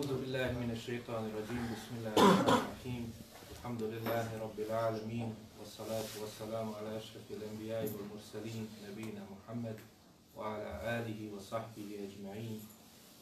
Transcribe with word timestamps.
أعوذ 0.00 0.08
بالله 0.20 0.52
من 0.52 0.70
الشيطان 0.70 1.24
الرجيم 1.28 1.64
بسم 1.76 1.92
الله 1.98 2.12
الرحمن 2.16 2.48
الرحيم 2.48 3.04
الحمد 3.52 3.82
لله 3.82 4.26
رب 4.40 4.58
العالمين 4.68 5.34
والصلاة 5.60 6.10
والسلام 6.20 6.68
على 6.74 6.96
أشرف 6.96 7.26
الأنبياء 7.30 7.84
والمرسلين 7.92 8.68
نبينا 8.88 9.22
محمد 9.34 9.76
وعلى 10.36 10.70
آله 10.98 11.20
وصحبه 11.36 11.88
أجمعين 12.08 12.60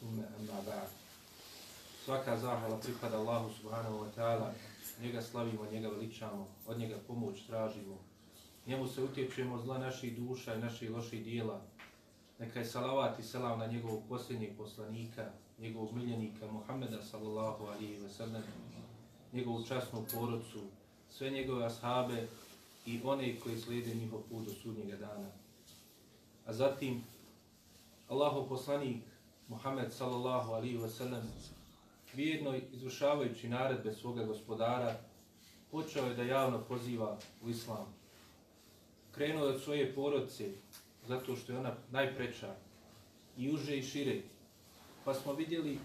ثم 0.01 0.17
أما 0.19 0.57
بعد 0.67 0.89
Svaka 2.05 2.37
zahvala 2.37 2.77
pripada 2.79 3.17
Allahu 3.17 3.49
subhanahu 3.49 4.05
wa 4.05 4.09
ta'ala, 4.15 4.53
njega 5.01 5.21
slavimo, 5.21 5.65
njega 5.71 5.89
veličamo, 5.89 6.47
od 6.67 6.79
njega 6.79 6.95
pomoć 7.07 7.47
tražimo. 7.47 7.97
Njemu 8.67 8.87
se 8.87 9.03
utječemo 9.03 9.57
zla 9.57 9.77
naših 9.77 10.17
duša 10.17 10.55
i 10.55 10.61
naših 10.61 10.91
loših 10.91 11.23
dijela. 11.23 11.61
Neka 12.39 12.59
je 12.59 12.65
salavat 12.65 13.19
i 13.19 13.23
selam 13.23 13.59
na 13.59 13.67
njegovog 13.67 14.03
posljednjeg 14.09 14.57
poslanika, 14.57 15.31
njegovog 15.60 15.92
miljenika 15.92 16.52
Muhammeda 16.52 17.02
sallallahu 17.02 17.64
alihi 17.66 17.98
wa 17.98 18.08
sallam, 18.08 18.42
njegovu 19.32 19.64
časnu 19.64 20.04
porodcu, 20.14 20.58
sve 21.10 21.30
njegove 21.30 21.66
ashabe 21.66 22.26
i 22.86 23.00
one 23.04 23.40
koji 23.40 23.60
slijede 23.60 23.94
njihov 23.94 24.20
put 24.30 24.46
do 24.46 24.52
sudnjega 24.52 24.96
dana. 24.96 25.28
A 26.46 26.52
zatim, 26.52 27.04
Allahov 28.08 28.48
poslanik 28.48 29.02
Muhammed 29.48 29.92
sallallahu 29.92 30.52
alihi 30.52 30.78
wa 30.78 30.88
sallam, 30.88 31.22
vjerno 32.14 32.54
izvršavajući 32.72 33.48
naredbe 33.48 33.92
svoga 33.92 34.24
gospodara, 34.24 34.96
počeo 35.70 36.06
je 36.06 36.14
da 36.14 36.22
javno 36.22 36.58
poziva 36.68 37.18
u 37.44 37.50
islam. 37.50 37.86
Krenuo 39.14 39.46
je 39.46 39.54
od 39.54 39.62
svoje 39.62 39.94
porodce, 39.94 40.50
zato 41.08 41.36
što 41.36 41.52
je 41.52 41.58
ona 41.58 41.74
najpreča, 41.90 42.54
i 43.36 43.50
uže 43.50 43.78
i 43.78 43.82
šire. 43.82 44.22
Pa 45.10 45.14
smo 45.14 45.32
vidjeli 45.32 45.78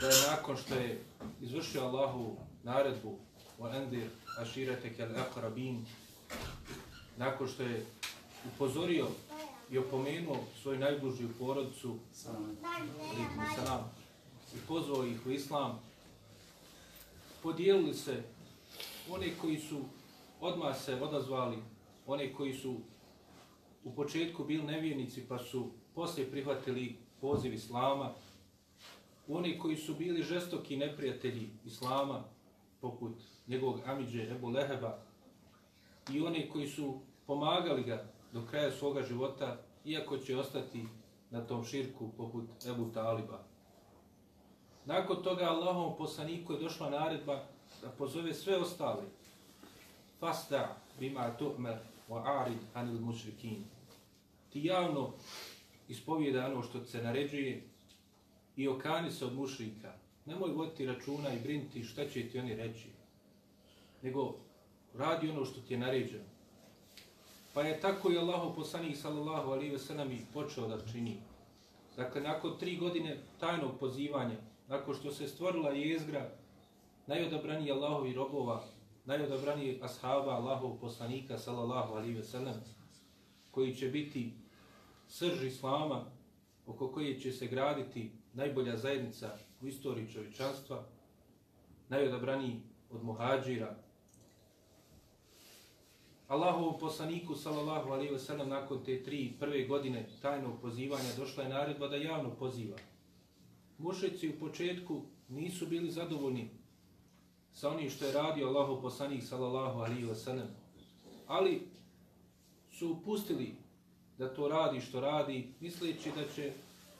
da 0.00 0.06
je 0.06 0.14
nakon 0.30 0.56
što 0.56 0.74
je 0.74 1.00
izvršio 1.42 1.82
Allahu 1.82 2.36
naredbu 2.62 3.18
o 3.58 3.68
endir 3.68 4.08
aširete 4.38 4.94
kel 4.94 5.08
akrabin, 5.20 5.86
nakon 7.16 7.48
što 7.48 7.62
je 7.62 7.86
upozorio 8.54 9.06
i 9.70 9.78
opomenuo 9.78 10.44
svoju 10.62 10.78
najbližiju 10.78 11.28
porodcu, 11.38 11.96
salam, 12.12 13.90
i 14.54 14.58
pozvao 14.68 15.06
ih 15.06 15.26
u 15.26 15.30
islam, 15.30 15.80
podijelili 17.42 17.94
se 17.94 18.22
oni 19.10 19.32
koji 19.40 19.58
su 19.58 19.80
odmah 20.40 20.82
se 20.84 20.94
odazvali, 20.94 21.58
oni 22.06 22.32
koji 22.34 22.54
su 22.54 22.76
u 23.84 23.94
početku 23.94 24.44
bili 24.44 24.62
nevjernici 24.62 25.28
pa 25.28 25.38
su 25.38 25.70
poslije 25.94 26.30
prihvatili 26.30 27.03
poziv 27.24 27.54
islama, 27.54 28.12
oni 29.28 29.58
koji 29.58 29.76
su 29.76 29.94
bili 29.94 30.22
žestoki 30.22 30.76
neprijatelji 30.76 31.50
islama, 31.64 32.24
poput 32.80 33.12
njegovog 33.46 33.80
Amidže 33.86 34.30
Ebu 34.30 34.48
Leheba, 34.48 34.98
i 36.12 36.20
oni 36.20 36.48
koji 36.52 36.68
su 36.68 37.00
pomagali 37.26 37.82
ga 37.82 38.04
do 38.32 38.42
kraja 38.50 38.72
svoga 38.72 39.02
života, 39.02 39.56
iako 39.84 40.18
će 40.18 40.36
ostati 40.36 40.84
na 41.30 41.40
tom 41.46 41.64
širku 41.64 42.08
poput 42.16 42.44
Ebu 42.68 42.90
Taliba. 42.94 43.44
Nakon 44.84 45.22
toga 45.22 45.44
Allahom 45.44 45.96
poslaniku 45.96 46.52
je 46.52 46.60
došla 46.60 46.90
naredba 46.90 47.44
da 47.82 47.88
pozove 47.88 48.34
sve 48.34 48.56
ostale. 48.56 49.04
Fasta 50.20 50.76
bima 51.00 51.36
tu'mer 51.38 51.78
wa 52.08 52.40
arid 52.40 52.58
anil 52.74 53.00
mušrikin. 53.00 53.64
Ti 54.52 54.64
javno 54.64 55.12
ispovjeda 55.88 56.46
ono 56.46 56.62
što 56.62 56.84
se 56.84 57.02
naređuje 57.02 57.62
i 58.56 58.68
okani 58.68 59.10
se 59.10 59.24
od 59.24 59.34
mušrika. 59.34 59.92
Nemoj 60.26 60.52
voditi 60.52 60.86
računa 60.86 61.32
i 61.34 61.40
brinti 61.40 61.84
šta 61.84 62.08
će 62.08 62.28
ti 62.28 62.38
oni 62.38 62.54
reći. 62.54 62.88
Nego 64.02 64.34
radi 64.94 65.30
ono 65.30 65.44
što 65.44 65.60
ti 65.60 65.74
je 65.74 65.78
naređeno. 65.78 66.24
Pa 67.54 67.62
je 67.62 67.80
tako 67.80 68.12
i 68.12 68.18
Allahov 68.18 68.54
poslanik 68.54 68.96
sallallahu 68.96 69.50
alaihi 69.50 69.72
ve 69.72 69.78
sellem 69.78 70.12
i 70.12 70.26
počeo 70.32 70.68
da 70.68 70.86
čini. 70.92 71.16
Dakle, 71.96 72.20
nakon 72.20 72.58
tri 72.58 72.76
godine 72.76 73.18
tajnog 73.40 73.78
pozivanja, 73.80 74.36
nakon 74.68 74.94
što 74.94 75.12
se 75.12 75.28
stvorila 75.28 75.70
jezgra 75.70 76.30
najodabraniji 77.06 77.72
Allahovi 77.72 78.12
robova, 78.12 78.64
najodabraniji 79.04 79.78
ashaba 79.82 80.32
Allahov 80.32 80.76
poslanika, 80.80 81.38
sallallahu 81.38 81.94
alaihi 81.94 82.14
ve 82.14 82.24
sellem, 82.24 82.54
koji 83.50 83.74
će 83.74 83.88
biti 83.88 84.32
srž 85.14 85.42
Islama, 85.42 86.04
oko 86.66 86.88
koje 86.88 87.20
će 87.20 87.32
se 87.32 87.46
graditi 87.46 88.10
najbolja 88.32 88.76
zajednica 88.76 89.38
u 89.62 89.66
istoriji 89.66 90.12
čovječanstva, 90.12 90.84
najodabraniji 91.88 92.60
od 92.90 93.04
muhađira. 93.04 93.76
Allahovom 96.28 96.78
poslaniku, 96.80 97.34
sallallahu 97.34 97.90
wa 97.90 98.18
sallam, 98.18 98.48
nakon 98.48 98.84
te 98.84 99.02
tri 99.02 99.32
prve 99.40 99.64
godine 99.64 100.08
tajnog 100.22 100.60
pozivanja, 100.60 101.16
došla 101.16 101.42
je 101.42 101.48
naredba 101.48 101.88
da 101.88 101.96
javno 101.96 102.30
poziva 102.30 102.76
mušici 103.78 104.28
u 104.28 104.38
početku 104.40 105.02
nisu 105.28 105.66
bili 105.66 105.90
zadovoljni 105.90 106.50
sa 107.52 107.70
onim 107.70 107.90
što 107.90 108.06
je 108.06 108.12
radio 108.12 108.46
Allahov 108.46 108.82
poslanik 108.82 109.22
sallallahu 109.22 109.78
alaihi 109.78 110.06
wa 110.06 110.14
sallam. 110.14 110.48
Ali 111.26 111.68
su 112.70 112.96
pustili 113.04 113.63
da 114.18 114.34
to 114.34 114.48
radi 114.48 114.80
što 114.80 115.00
radi, 115.00 115.48
misleći 115.60 116.10
da 116.16 116.22
će 116.34 116.52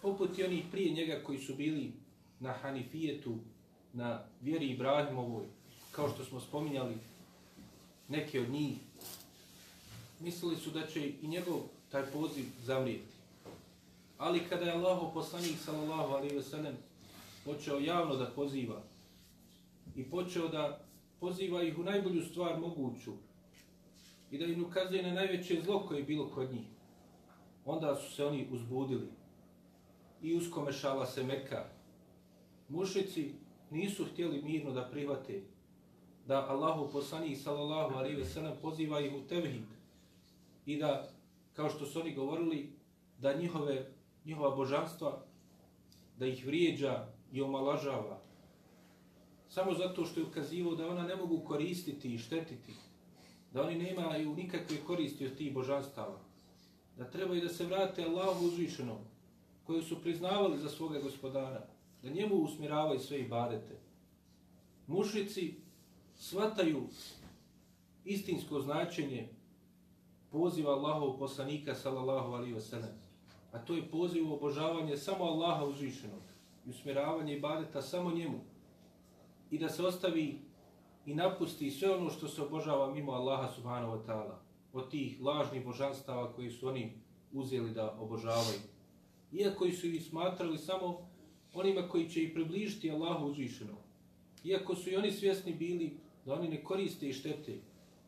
poput 0.02 0.38
i 0.38 0.44
onih 0.44 0.64
prije 0.70 0.94
njega 0.94 1.20
koji 1.26 1.38
su 1.38 1.54
bili 1.54 1.92
na 2.40 2.52
Hanifijetu, 2.52 3.34
na 3.92 4.22
vjeri 4.40 4.66
Ibrahimovoj, 4.66 5.44
kao 5.92 6.08
što 6.14 6.24
smo 6.24 6.40
spominjali, 6.40 6.94
neke 8.08 8.40
od 8.40 8.50
njih, 8.50 8.74
mislili 10.20 10.56
su 10.56 10.70
da 10.70 10.86
će 10.86 11.12
i 11.22 11.28
njegov 11.28 11.60
taj 11.90 12.02
poziv 12.12 12.44
zamrijeti. 12.62 13.14
Ali 14.18 14.48
kada 14.48 14.64
je 14.64 14.72
Allah 14.72 14.98
poslanik 15.14 15.56
sallallahu 15.64 16.12
alaihi 16.14 16.36
ve 16.36 16.42
sellem 16.42 16.76
počeo 17.44 17.78
javno 17.78 18.16
da 18.16 18.26
poziva 18.26 18.82
i 19.96 20.04
počeo 20.04 20.48
da 20.48 20.80
poziva 21.20 21.62
ih 21.62 21.78
u 21.78 21.82
najbolju 21.82 22.24
stvar 22.24 22.60
moguću 22.60 23.12
i 24.30 24.38
da 24.38 24.44
im 24.44 24.64
ukazuje 24.64 25.02
na 25.02 25.12
najveće 25.12 25.62
zlo 25.64 25.86
koje 25.88 25.98
je 25.98 26.04
bilo 26.04 26.28
kod 26.28 26.52
njih, 26.52 26.66
onda 27.64 27.96
su 27.96 28.14
se 28.14 28.24
oni 28.24 28.48
uzbudili. 28.50 29.08
I 30.22 30.34
uskomešala 30.34 31.06
se 31.06 31.22
Meka. 31.22 31.64
Mušici 32.68 33.32
nisu 33.70 34.04
htjeli 34.04 34.42
mirno 34.42 34.70
da 34.70 34.88
prihvate 34.90 35.42
da 36.26 36.46
Allahu 36.48 36.92
poslanik 36.92 37.38
sallallahu 37.38 37.94
alaihi 37.94 38.16
ve 38.16 38.24
sellem 38.24 38.52
poziva 38.62 39.00
ih 39.00 39.14
u 39.14 39.28
tevhid 39.28 39.62
i 40.66 40.76
da, 40.76 41.08
kao 41.52 41.70
što 41.70 41.86
su 41.86 42.00
oni 42.00 42.14
govorili, 42.14 42.72
da 43.18 43.34
njihove 43.34 43.90
njihova 44.24 44.56
božanstva, 44.56 45.22
da 46.18 46.26
ih 46.26 46.46
vrijeđa 46.46 47.06
i 47.32 47.42
omalažava, 47.42 48.20
samo 49.48 49.74
zato 49.74 50.04
što 50.04 50.20
je 50.20 50.26
ukazivao 50.26 50.74
da 50.74 50.88
ona 50.88 51.02
ne 51.02 51.16
mogu 51.16 51.44
koristiti 51.44 52.14
i 52.14 52.18
štetiti, 52.18 52.72
da 53.52 53.62
oni 53.62 53.78
nemaju 53.78 54.34
nikakve 54.34 54.76
koristi 54.86 55.26
od 55.26 55.36
tih 55.36 55.54
božanstava, 55.54 56.18
da 56.96 57.10
trebaju 57.10 57.40
da 57.40 57.48
se 57.48 57.66
vrate 57.66 58.04
Allahu 58.04 58.46
uzvišenom, 58.46 58.98
koju 59.64 59.82
su 59.82 60.02
priznavali 60.02 60.58
za 60.58 60.68
svoga 60.68 61.00
gospodara, 61.00 61.66
da 62.02 62.10
njemu 62.10 62.34
usmiravaju 62.34 63.00
sve 63.00 63.20
ibadete. 63.20 63.78
Mušici 64.86 65.54
svataju 66.16 66.88
istinsko 68.04 68.60
značenje 68.60 69.28
poziva 70.30 70.72
Allahov 70.72 71.18
poslanika 71.18 71.74
sallallahu 71.74 72.32
alaihi 72.32 72.54
wasallam, 72.54 72.94
a 73.52 73.58
to 73.58 73.74
je 73.74 73.90
poziv 73.90 74.30
u 74.30 74.34
obožavanje 74.34 74.96
samo 74.96 75.24
Allaha 75.24 75.64
uzvišenog 75.64 76.22
i 76.66 76.70
usmjeravanje 76.70 77.36
ibadeta 77.36 77.82
samo 77.82 78.10
njemu 78.10 78.40
i 79.50 79.58
da 79.58 79.68
se 79.68 79.86
ostavi 79.86 80.40
i 81.06 81.14
napusti 81.14 81.70
sve 81.70 81.96
ono 81.96 82.10
što 82.10 82.28
se 82.28 82.42
obožava 82.42 82.94
mimo 82.94 83.12
Allaha 83.12 83.52
subhanahu 83.54 83.92
wa 83.92 84.06
ta'ala 84.06 84.43
od 84.74 84.90
tih 84.90 85.20
lažnih 85.20 85.64
božanstava 85.64 86.32
koji 86.32 86.50
su 86.50 86.68
oni 86.68 86.92
uzeli 87.32 87.70
da 87.70 87.96
obožavaju. 88.00 88.60
Iako 89.32 89.70
su 89.70 89.86
ih 89.86 90.04
smatrali 90.04 90.58
samo 90.58 91.08
onima 91.54 91.88
koji 91.88 92.10
će 92.10 92.22
ih 92.22 92.30
približiti 92.34 92.90
Allahu 92.90 93.26
uzvišenog. 93.26 93.78
Iako 94.44 94.74
su 94.74 94.90
i 94.90 94.96
oni 94.96 95.12
svjesni 95.12 95.54
bili 95.54 95.96
da 96.26 96.34
oni 96.34 96.48
ne 96.48 96.64
koriste 96.64 97.08
i 97.08 97.12
štete, 97.12 97.58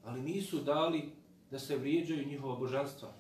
ali 0.05 0.23
nisu 0.23 0.59
dali 0.59 1.11
da 1.51 1.59
se 1.59 1.77
vrijeđaju 1.77 2.29
njihova 2.29 2.57
božanstva. 2.57 3.13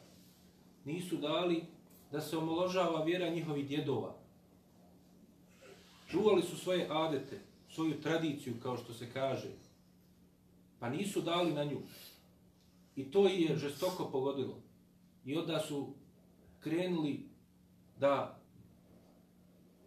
Nisu 0.84 1.16
dali 1.16 1.64
da 2.12 2.20
se 2.20 2.36
omoložava 2.36 3.04
vjera 3.04 3.28
njihovih 3.28 3.68
djedova. 3.68 4.16
Čuvali 6.10 6.42
su 6.42 6.56
svoje 6.56 6.86
adete, 6.90 7.40
svoju 7.70 8.00
tradiciju, 8.00 8.54
kao 8.62 8.76
što 8.76 8.94
se 8.94 9.10
kaže, 9.12 9.48
pa 10.78 10.90
nisu 10.90 11.20
dali 11.20 11.52
na 11.52 11.64
nju. 11.64 11.80
I 12.96 13.10
to 13.10 13.28
je 13.28 13.56
žestoko 13.56 14.08
pogodilo. 14.12 14.60
I 15.24 15.36
onda 15.36 15.60
su 15.60 15.94
krenuli 16.60 17.28
da 17.98 18.40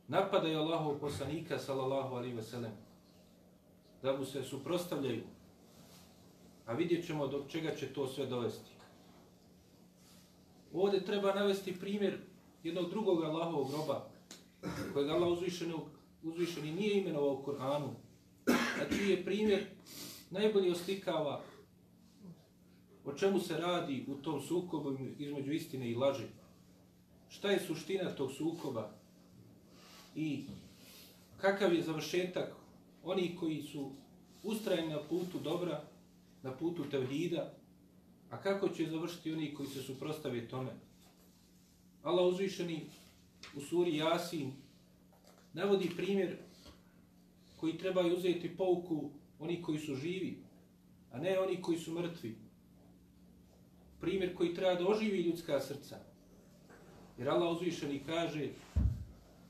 napadaju 0.07 0.59
Allahov 0.59 0.99
poslanika 0.99 1.59
sallallahu 1.59 2.15
alaihi 2.15 2.35
ve 2.35 2.43
sellem, 2.43 2.71
da 4.03 4.17
mu 4.17 4.25
se 4.25 4.43
suprostavljaju, 4.43 5.23
a 6.65 6.73
vidjet 6.73 7.05
ćemo 7.05 7.27
do 7.27 7.45
čega 7.47 7.75
će 7.75 7.93
to 7.93 8.07
sve 8.07 8.25
dovesti. 8.25 8.69
Ovdje 10.73 11.05
treba 11.05 11.33
navesti 11.33 11.79
primjer 11.79 12.17
jednog 12.63 12.89
drugog 12.89 13.23
Allahovog 13.23 13.71
groba, 13.71 14.09
kojeg 14.93 15.09
Allah 15.09 15.37
uzvišeni 16.23 16.71
nije 16.71 17.01
imenovao 17.01 17.33
u 17.33 17.43
Koranu, 17.43 17.95
a 18.47 18.95
čiji 18.95 19.09
je 19.09 19.25
primjer 19.25 19.65
najbolje 20.29 20.71
oslikava 20.71 21.41
o 23.09 23.17
čemu 23.17 23.39
se 23.39 23.57
radi 23.57 24.05
u 24.07 24.15
tom 24.15 24.41
sukobu 24.41 24.97
između 25.19 25.51
istine 25.51 25.89
i 25.89 25.95
laži. 25.95 26.25
Šta 27.29 27.51
je 27.51 27.59
suština 27.59 28.15
tog 28.15 28.31
sukoba 28.31 28.91
i 30.15 30.43
kakav 31.37 31.73
je 31.73 31.83
završetak 31.83 32.53
oni 33.03 33.35
koji 33.39 33.61
su 33.61 33.91
ustrajeni 34.43 34.89
na 34.89 34.99
putu 35.09 35.39
dobra, 35.43 35.83
na 36.43 36.51
putu 36.51 36.85
tevhida, 36.91 37.53
a 38.29 38.41
kako 38.41 38.69
će 38.69 38.89
završiti 38.89 39.33
oni 39.33 39.53
koji 39.53 39.69
se 39.69 39.81
suprostave 39.81 40.47
tome. 40.47 40.71
Allah 42.03 42.25
uzvišeni 42.25 42.85
u 43.55 43.61
suri 43.61 43.97
Jasin 43.97 44.51
navodi 45.53 45.89
primjer 45.97 46.37
koji 47.57 47.77
treba 47.77 48.01
uzeti 48.01 48.57
pouku 48.57 49.09
oni 49.39 49.61
koji 49.61 49.79
su 49.79 49.95
živi, 49.95 50.37
a 51.11 51.19
ne 51.19 51.39
oni 51.39 51.61
koji 51.61 51.77
su 51.77 51.91
mrtvi 51.91 52.48
Primjer 54.00 54.34
koji 54.36 54.54
treba 54.54 54.74
da 54.74 54.88
oživi 54.88 55.22
ljudska 55.22 55.60
srca. 55.60 55.96
Jer 57.18 57.28
Allah 57.28 57.52
uzvišeni 57.52 58.02
kaže 58.06 58.48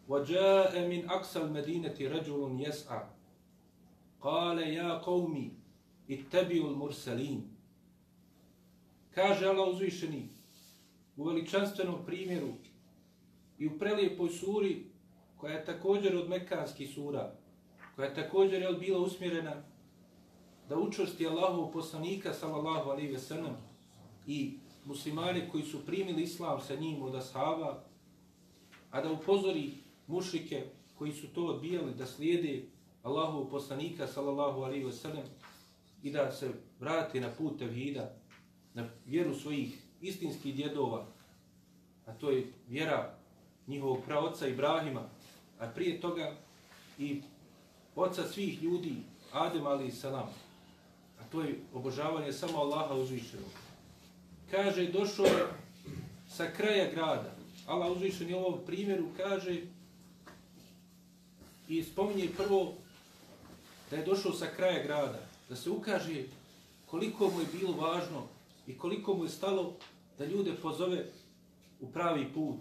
وَجَاءَ 0.09 0.88
مِنْ 0.88 1.09
أَقْسَ 1.09 1.37
الْمَدِينَةِ 1.37 1.97
رَجُلٌ 1.99 2.61
يَسْعَى 2.61 3.03
قَالَ 4.21 4.59
يَا 4.59 5.00
قَوْمِ 5.05 5.50
اتَّبِعُ 6.11 6.65
الْمُرْسَلِينَ 6.69 7.41
Kaže 9.15 9.47
Allah 9.47 9.69
uzvišeni 9.69 10.29
u 11.17 11.25
veličanstvenom 11.25 12.06
primjeru 12.06 12.49
i 13.59 13.67
u 13.67 13.79
prelijepoj 13.79 14.31
suri 14.31 14.85
koja 15.37 15.55
je 15.55 15.65
također 15.65 16.17
od 16.17 16.29
mekanskih 16.29 16.94
sura, 16.94 17.32
koja 17.97 18.06
je 18.06 18.15
također 18.15 18.62
je 18.62 18.73
bila 18.73 18.99
usmjerena 18.99 19.62
da 20.69 20.79
učvrsti 20.79 21.26
Allahov 21.26 21.73
poslanika 21.73 22.32
sallallahu 22.32 22.91
alaihi 22.91 23.12
ve 23.12 23.19
sellem 23.19 23.56
i 24.30 24.58
muslimani 24.86 25.50
koji 25.52 25.64
su 25.64 25.86
primili 25.86 26.24
islam 26.24 26.62
sa 26.62 26.76
njim 26.76 27.02
od 27.02 27.16
ashaba, 27.16 27.84
a 28.92 29.02
da 29.02 29.12
upozori 29.12 29.74
mušrike 30.08 30.66
koji 30.98 31.14
su 31.14 31.28
to 31.28 31.46
odbijali 31.46 31.94
da 31.94 32.06
slijede 32.06 32.66
Allahov 33.04 33.50
poslanika 33.50 34.08
sallallahu 34.08 34.62
alaihi 34.62 34.86
ve 34.86 34.92
sellem 34.92 35.26
i 36.04 36.12
da 36.12 36.31
se 36.31 36.52
vrati 36.80 37.20
na 37.20 37.30
put 37.38 37.60
tevhida, 37.60 38.16
na 38.74 38.90
vjeru 39.06 39.36
svojih 39.36 39.81
istinskih 40.02 40.56
djedova, 40.56 41.06
a 42.06 42.14
to 42.14 42.30
je 42.30 42.54
vjera 42.68 43.18
njihovog 43.68 44.00
praoca 44.06 44.48
Ibrahima, 44.48 45.10
a 45.60 45.68
prije 45.68 46.02
toga 46.02 46.36
i 47.00 47.22
oca 47.96 48.24
svih 48.28 48.64
ljudi, 48.64 48.96
Adem 49.32 49.68
ali 49.68 49.92
salam, 49.92 50.30
a 51.20 51.24
to 51.32 51.42
je 51.42 51.60
obožavanje 51.74 52.34
samo 52.34 52.58
Allaha 52.58 52.94
uzvišenog. 52.94 53.69
Kaže, 54.51 54.88
došao 54.88 55.25
je 55.25 55.48
sa 56.30 56.51
kraja 56.57 56.92
grada. 56.92 57.36
Allah 57.66 57.92
uzvišen 57.92 58.30
je 58.30 58.36
ovom 58.36 58.60
primjeru 58.66 59.06
kaže 59.18 59.62
i 61.68 61.84
spominje 61.84 62.30
prvo 62.38 62.74
da 63.90 63.98
je 63.98 64.06
došao 64.06 64.34
sa 64.34 64.48
kraja 64.56 64.84
grada, 64.84 65.19
da 65.50 65.56
se 65.56 65.69
ukaže 65.69 66.24
koliko 66.86 67.30
mu 67.30 67.40
je 67.40 67.48
bilo 67.60 67.74
važno 67.74 68.28
i 68.68 68.78
koliko 68.78 69.13
mu 69.13 69.24
je 69.24 69.30
stalo 69.30 69.75
da 70.18 70.25
ljude 70.25 70.56
pozove 70.62 71.06
u 71.80 71.92
pravi 71.92 72.34
put, 72.34 72.60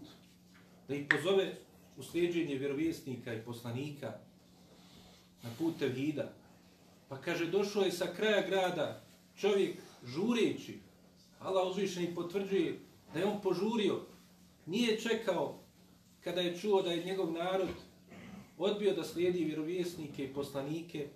da 0.89 0.95
ih 0.95 1.07
pozove 1.11 1.55
u 1.97 2.03
sljeđenje 2.03 2.55
vjerovjesnika 2.55 3.35
i 3.35 3.43
poslanika 3.45 4.13
na 5.43 5.51
put 5.59 5.79
Tevhida. 5.79 6.33
Pa 7.09 7.17
kaže, 7.17 7.47
došao 7.47 7.83
je 7.83 7.93
sa 7.93 8.07
kraja 8.17 8.47
grada 8.49 9.03
čovjek 9.37 9.77
žureći, 10.05 10.79
Allah 11.41 11.71
uzvišen 11.71 12.05
i 12.05 12.15
potvrđuje 12.15 12.79
da 13.15 13.19
je 13.19 13.27
on 13.27 13.41
požurio, 13.41 14.01
nije 14.67 15.01
čekao 15.01 15.59
kada 16.25 16.41
je 16.41 16.59
čuo 16.59 16.83
da 16.83 16.93
je 16.93 17.05
njegov 17.05 17.33
narod 17.33 17.69
odbio 18.59 18.95
da 18.95 19.05
slijedi 19.05 19.45
vjerovjesnike 19.45 20.25
i 20.25 20.35
poslanike, 20.35 21.09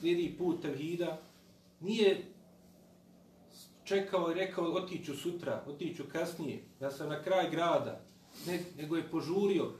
slijedi 0.00 0.34
put 0.38 0.62
Tevhida, 0.62 1.20
nije 1.80 2.24
čekao 3.84 4.30
i 4.30 4.34
rekao 4.34 4.64
otiću 4.64 5.16
sutra, 5.16 5.64
otiću 5.66 6.02
kasnije, 6.12 6.62
ja 6.80 6.90
sam 6.90 7.08
na 7.08 7.22
kraj 7.22 7.50
grada, 7.50 8.00
ne, 8.46 8.60
nego 8.78 8.96
je 8.96 9.10
požurio, 9.10 9.72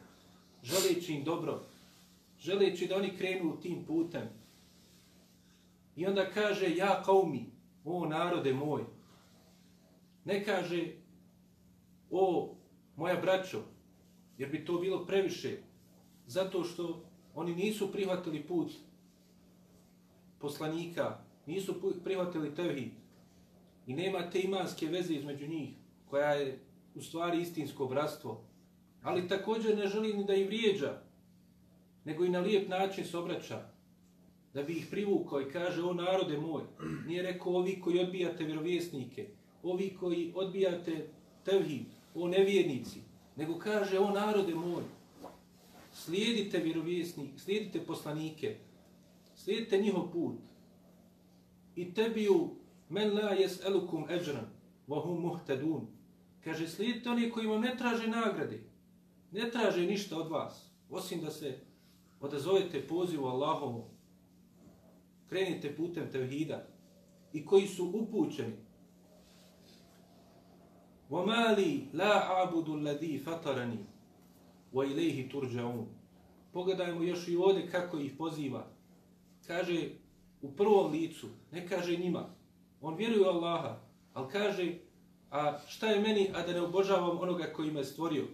želeći 0.62 1.14
im 1.14 1.24
dobro, 1.24 1.60
želeći 2.40 2.86
da 2.86 2.96
oni 2.96 3.16
krenu 3.16 3.60
tim 3.62 3.84
putem. 3.84 4.22
I 5.96 6.06
onda 6.06 6.30
kaže, 6.30 6.76
ja 6.76 7.02
kao 7.02 7.26
mi, 7.26 7.46
o 7.84 8.06
narode 8.06 8.52
moj, 8.52 8.84
ne 10.24 10.44
kaže, 10.44 10.86
o 12.10 12.54
moja 12.96 13.20
braćo, 13.20 13.62
jer 14.38 14.50
bi 14.50 14.64
to 14.64 14.78
bilo 14.78 15.06
previše, 15.06 15.58
zato 16.26 16.64
što 16.64 17.04
oni 17.34 17.54
nisu 17.54 17.92
prihvatili 17.92 18.42
put 18.42 18.72
poslanika, 20.38 21.18
nisu 21.46 21.74
prihvatili 22.04 22.54
tevhid 22.54 22.92
i 23.86 23.94
nema 23.94 24.30
te 24.30 24.40
imanske 24.40 24.86
veze 24.86 25.14
između 25.14 25.46
njih, 25.46 25.70
koja 26.10 26.32
je 26.32 26.58
u 26.94 27.00
stvari 27.00 27.40
istinsko 27.40 27.86
bratstvo, 27.86 28.44
ali 29.02 29.28
također 29.28 29.78
ne 29.78 29.86
želi 29.86 30.14
ni 30.14 30.24
da 30.24 30.34
ih 30.34 30.46
vrijeđa, 30.46 31.02
nego 32.04 32.24
i 32.24 32.30
na 32.30 32.40
lijep 32.40 32.68
način 32.68 33.04
se 33.04 33.18
obraća, 33.18 33.68
da 34.54 34.62
bi 34.62 34.72
ih 34.72 34.86
privukao 34.90 35.40
i 35.40 35.50
kaže, 35.50 35.82
o 35.82 35.94
narode 35.94 36.38
moj, 36.38 36.62
nije 37.06 37.22
rekao 37.22 37.52
ovi 37.52 37.80
koji 37.80 38.00
odbijate 38.00 38.44
vjerovjesnike, 38.44 39.28
ovi 39.62 39.96
koji 40.00 40.32
odbijate 40.34 41.06
tevhid, 41.44 41.86
o 42.14 42.28
nevjernici, 42.28 43.00
nego 43.36 43.58
kaže, 43.58 43.98
o 43.98 44.10
narode 44.10 44.54
moj, 44.54 44.82
slijedite 45.92 46.58
vjerovjesnik, 46.58 47.30
slijedite 47.36 47.80
poslanike, 47.80 48.56
slijedite 49.36 49.78
njihov 49.78 50.12
put, 50.12 50.34
i 51.76 51.94
tebiju 51.94 52.50
men 52.88 53.14
la 53.14 53.30
jes 53.30 53.64
elukum 53.64 54.10
eđran, 54.10 54.46
vahum 54.86 55.20
muhtadun. 55.20 55.86
kaže, 56.44 56.68
slijedite 56.68 57.10
oni 57.10 57.30
koji 57.30 57.46
vam 57.46 57.60
ne 57.60 57.76
traže 57.76 58.06
nagrade, 58.06 58.60
ne 59.32 59.50
traže 59.50 59.86
ništa 59.86 60.18
od 60.18 60.30
vas, 60.30 60.70
osim 60.90 61.20
da 61.20 61.30
se 61.30 61.58
odazovete 62.20 62.86
pozivu 62.86 63.26
Allahomu, 63.26 63.84
krenite 65.28 65.76
putem 65.76 66.10
tevhida 66.12 66.66
i 67.32 67.46
koji 67.46 67.66
su 67.66 67.90
upućeni. 67.94 68.56
وَمَالِي 71.11 71.93
لَا 71.93 72.13
عَبُدُ 72.13 72.69
الَّذِي 72.69 73.19
فَتَرَنِي 73.19 73.83
وَإِلَيْهِ 74.73 75.31
تُرْجَعُونَ 75.31 75.85
Pogledajmo 76.53 77.03
još 77.03 77.27
i 77.27 77.35
ovdje 77.35 77.69
kako 77.71 77.99
ih 77.99 78.13
poziva. 78.17 78.67
Kaže 79.47 79.89
u 80.41 80.51
prvom 80.51 80.91
licu, 80.91 81.27
ne 81.51 81.67
kaže 81.67 81.97
njima. 81.97 82.29
On 82.81 82.95
vjeruje 82.95 83.21
u 83.21 83.29
Allaha, 83.29 83.79
ali 84.13 84.31
kaže, 84.31 84.73
a 85.31 85.57
šta 85.67 85.87
je 85.87 86.01
meni, 86.01 86.31
a 86.33 86.45
da 86.45 86.53
ne 86.53 86.61
obožavam 86.61 87.19
onoga 87.19 87.53
koji 87.55 87.71
me 87.71 87.83
stvorio? 87.83 88.25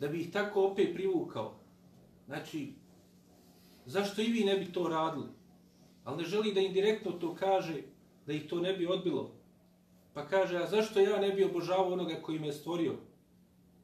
Da 0.00 0.08
bi 0.08 0.20
ih 0.20 0.32
tako 0.32 0.66
opet 0.66 0.94
privukao. 0.94 1.54
Znači, 2.26 2.72
zašto 3.86 4.22
i 4.22 4.32
vi 4.32 4.44
ne 4.44 4.56
bi 4.56 4.72
to 4.72 4.88
radili? 4.88 5.26
Ali 6.04 6.22
ne 6.22 6.28
želi 6.28 6.54
da 6.54 6.60
indirektno 6.60 7.12
to 7.12 7.34
kaže, 7.34 7.82
da 8.26 8.32
ih 8.32 8.48
to 8.48 8.60
ne 8.60 8.72
bi 8.72 8.86
odbilo. 8.86 9.35
Pa 10.17 10.25
kaže, 10.25 10.57
a 10.57 10.65
zašto 10.65 10.99
ja 10.99 11.19
ne 11.21 11.29
bi 11.29 11.43
obožavao 11.43 11.93
onoga 11.93 12.15
koji 12.21 12.39
me 12.39 12.51
stvorio? 12.51 12.95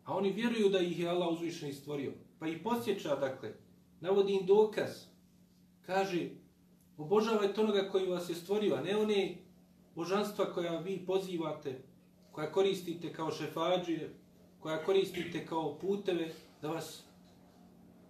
A 0.04 0.18
oni 0.18 0.32
vjeruju 0.32 0.70
da 0.70 0.80
ih 0.80 1.00
je 1.00 1.10
Allah 1.10 1.30
uzvišeni 1.30 1.74
stvorio. 1.74 2.13
Pa 2.40 2.48
ih 2.48 2.58
posjeća, 2.63 3.16
dakle, 3.16 3.54
navodi 4.00 4.34
im 4.34 4.46
dokaz. 4.46 4.90
Kaže, 5.86 6.30
obožavajte 6.98 7.62
onoga 7.62 7.90
koji 7.92 8.08
vas 8.08 8.30
je 8.30 8.36
stvorio, 8.36 8.75
a 8.75 8.82
ne 8.82 8.98
one 8.98 9.38
božanstva 9.96 10.46
koja 10.46 10.80
vi 10.80 11.06
pozivate, 11.06 11.82
koja 12.32 12.52
koristite 12.52 13.13
kao 13.13 13.32
šefađe, 13.32 14.10
koja 14.60 14.84
koristite 14.84 15.46
kao 15.46 15.78
puteve 15.80 16.32
da 16.62 16.70
vas 16.70 17.04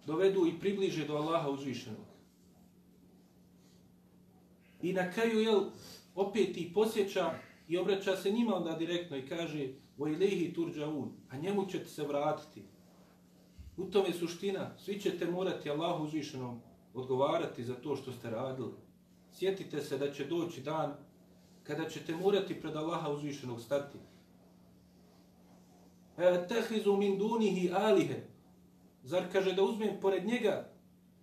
dovedu 0.06 0.46
i 0.46 0.60
približe 0.60 1.06
do 1.06 1.16
Allaha 1.16 1.50
uzvišenog. 1.50 2.06
I 4.82 4.92
na 4.92 5.10
kraju, 5.10 5.40
jel, 5.40 5.64
opet 6.14 6.56
i 6.56 6.72
posjeća 6.74 7.34
i 7.68 7.78
obraća 7.78 8.16
se 8.16 8.30
njima 8.30 8.56
onda 8.56 8.72
direktno 8.72 9.16
i 9.16 9.26
kaže 9.28 9.68
o 9.98 10.06
تُرْجَعُونَ 10.06 11.08
a 11.30 11.36
njemu 11.36 11.66
ćete 11.66 11.88
se 11.88 12.06
vratiti. 12.06 12.62
U 13.76 13.84
tome 13.84 14.08
je 14.08 14.14
suština. 14.14 14.70
Svi 14.78 15.00
ćete 15.00 15.26
morati 15.26 15.70
Allahu 15.70 16.04
uzvišenom 16.04 16.60
odgovarati 16.94 17.64
za 17.64 17.74
to 17.74 17.96
što 17.96 18.12
ste 18.12 18.30
radili. 18.30 18.72
Sjetite 19.32 19.80
se 19.80 19.98
da 19.98 20.12
će 20.12 20.24
doći 20.24 20.60
dan 20.60 20.94
kada 21.62 21.88
ćete 21.88 22.16
morati 22.16 22.60
pred 22.60 22.76
Allaha 22.76 23.10
uzvišenog 23.10 23.60
stati. 23.60 23.98
E, 26.18 26.46
tehizu 26.48 26.96
min 26.96 27.18
dunihi 27.18 27.70
alihe. 27.72 28.22
Zar 29.02 29.24
kaže 29.32 29.52
da 29.52 29.62
uzmem 29.62 30.00
pored 30.00 30.26
njega 30.26 30.70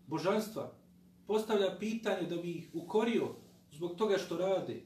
božanstva? 0.08 0.72
Postavlja 1.28 1.78
pitanje 1.80 2.28
da 2.28 2.36
bi 2.36 2.52
ih 2.52 2.70
ukorio 2.74 3.28
zbog 3.72 3.96
toga 3.96 4.18
što 4.18 4.38
rade 4.38 4.82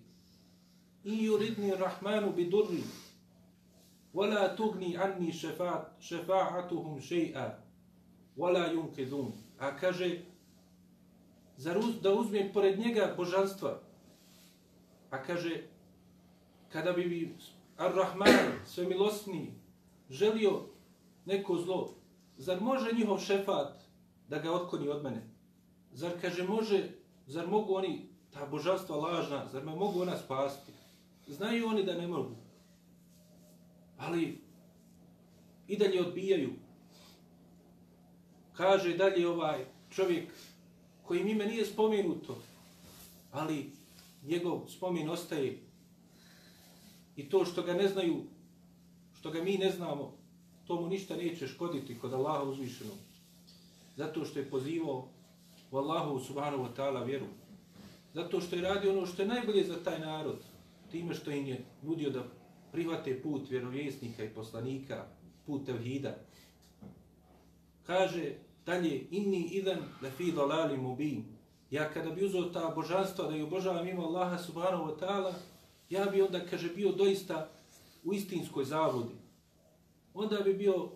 in 1.05 1.19
yuridni 1.19 1.71
rahmanu 1.79 2.33
bidurri. 2.37 2.83
Wala 4.13 4.55
tugni 4.55 4.97
anni 4.97 5.31
šefa'atuhum 5.31 7.01
še'a. 7.01 7.55
Wala 8.37 8.73
yunkidun. 8.73 9.31
A 9.59 9.77
kaže, 9.77 10.21
zar 11.57 11.77
uz, 11.77 12.01
da 12.01 12.13
uzmem 12.13 12.53
pored 12.53 12.79
njega 12.79 13.13
božanstva? 13.17 13.79
A 15.11 15.23
kaže, 15.23 15.63
kada 16.71 16.91
bi 16.91 17.03
bi 17.03 17.35
Ar-Rahman, 17.77 18.65
svemilostni, 18.65 19.53
želio 20.09 20.61
neko 21.25 21.57
zlo, 21.57 21.93
zar 22.37 22.61
može 22.61 22.91
njihov 22.91 23.19
šefat 23.19 23.77
da 24.29 24.39
ga 24.39 24.51
otkoni 24.51 24.89
od 24.89 25.03
mene? 25.03 25.29
Zar 25.91 26.11
kaže, 26.21 26.43
može, 26.43 26.89
zar 27.27 27.47
mogu 27.47 27.75
oni, 27.75 28.09
ta 28.33 28.45
božanstva 28.45 28.95
lažna, 28.95 29.47
zar 29.51 29.65
me 29.65 29.75
mogu 29.75 30.01
ona 30.01 30.17
spasti? 30.17 30.74
Znaju 31.27 31.67
oni 31.67 31.83
da 31.83 31.95
ne 31.95 32.07
mogu. 32.07 32.35
Ali 33.97 34.37
i 35.67 35.77
dalje 35.77 36.01
odbijaju. 36.01 36.53
Kaže 38.53 38.97
dalje 38.97 39.27
ovaj 39.27 39.65
čovjek 39.89 40.33
koji 41.03 41.21
ime 41.21 41.45
nije 41.45 41.65
spomenuto, 41.65 42.37
ali 43.31 43.71
njegov 44.23 44.61
spomin 44.67 45.09
ostaje 45.09 45.59
i 47.15 47.29
to 47.29 47.45
što 47.45 47.63
ga 47.63 47.73
ne 47.73 47.87
znaju, 47.87 48.23
što 49.19 49.31
ga 49.31 49.43
mi 49.43 49.57
ne 49.57 49.71
znamo, 49.71 50.13
to 50.67 50.81
mu 50.81 50.87
ništa 50.87 51.15
neće 51.15 51.47
škoditi 51.47 51.99
kod 51.99 52.13
Allaha 52.13 52.43
uzvišenog. 52.43 52.97
Zato 53.97 54.25
što 54.25 54.39
je 54.39 54.49
pozivao 54.49 55.07
u 55.71 55.77
Allahu 55.77 56.19
subhanahu 56.19 56.63
wa 56.63 56.75
ta'ala 56.75 57.05
vjeru. 57.05 57.25
Zato 58.13 58.41
što 58.41 58.55
je 58.55 58.61
radio 58.61 58.91
ono 58.91 59.05
što 59.05 59.21
je 59.21 59.27
najbolje 59.27 59.63
za 59.63 59.83
taj 59.83 59.99
narod, 59.99 60.43
time 60.95 61.13
što 61.13 61.31
im 61.31 61.47
je 61.47 61.65
nudio 61.81 62.09
da 62.09 62.23
prihvate 62.71 63.21
put 63.21 63.49
vjerovjesnika 63.49 64.23
i 64.23 64.29
poslanika, 64.29 65.05
put 65.45 65.65
tevhida. 65.65 66.15
Kaže 67.85 68.33
dalje, 68.65 69.07
inni 69.11 69.49
idan 69.51 69.79
la 70.01 70.09
fi 70.09 70.31
dalali 70.31 70.77
mubin, 70.77 71.23
ja 71.71 71.89
kada 71.93 72.09
bi 72.09 72.25
uzeo 72.25 72.43
ta 72.43 72.71
božanstva 72.75 73.27
da 73.27 73.35
je 73.35 73.43
obožavam 73.43 73.87
ima 73.87 74.03
Allaha 74.03 74.37
subhanahu 74.37 74.83
wa 74.83 74.99
ta'ala, 74.99 75.33
ja 75.89 76.05
bi 76.05 76.21
onda, 76.21 76.45
kaže, 76.49 76.69
bio 76.69 76.91
doista 76.91 77.49
u 78.03 78.13
istinskoj 78.13 78.65
zavodi. 78.65 79.15
Onda 80.13 80.39
bi 80.39 80.53
bio 80.53 80.89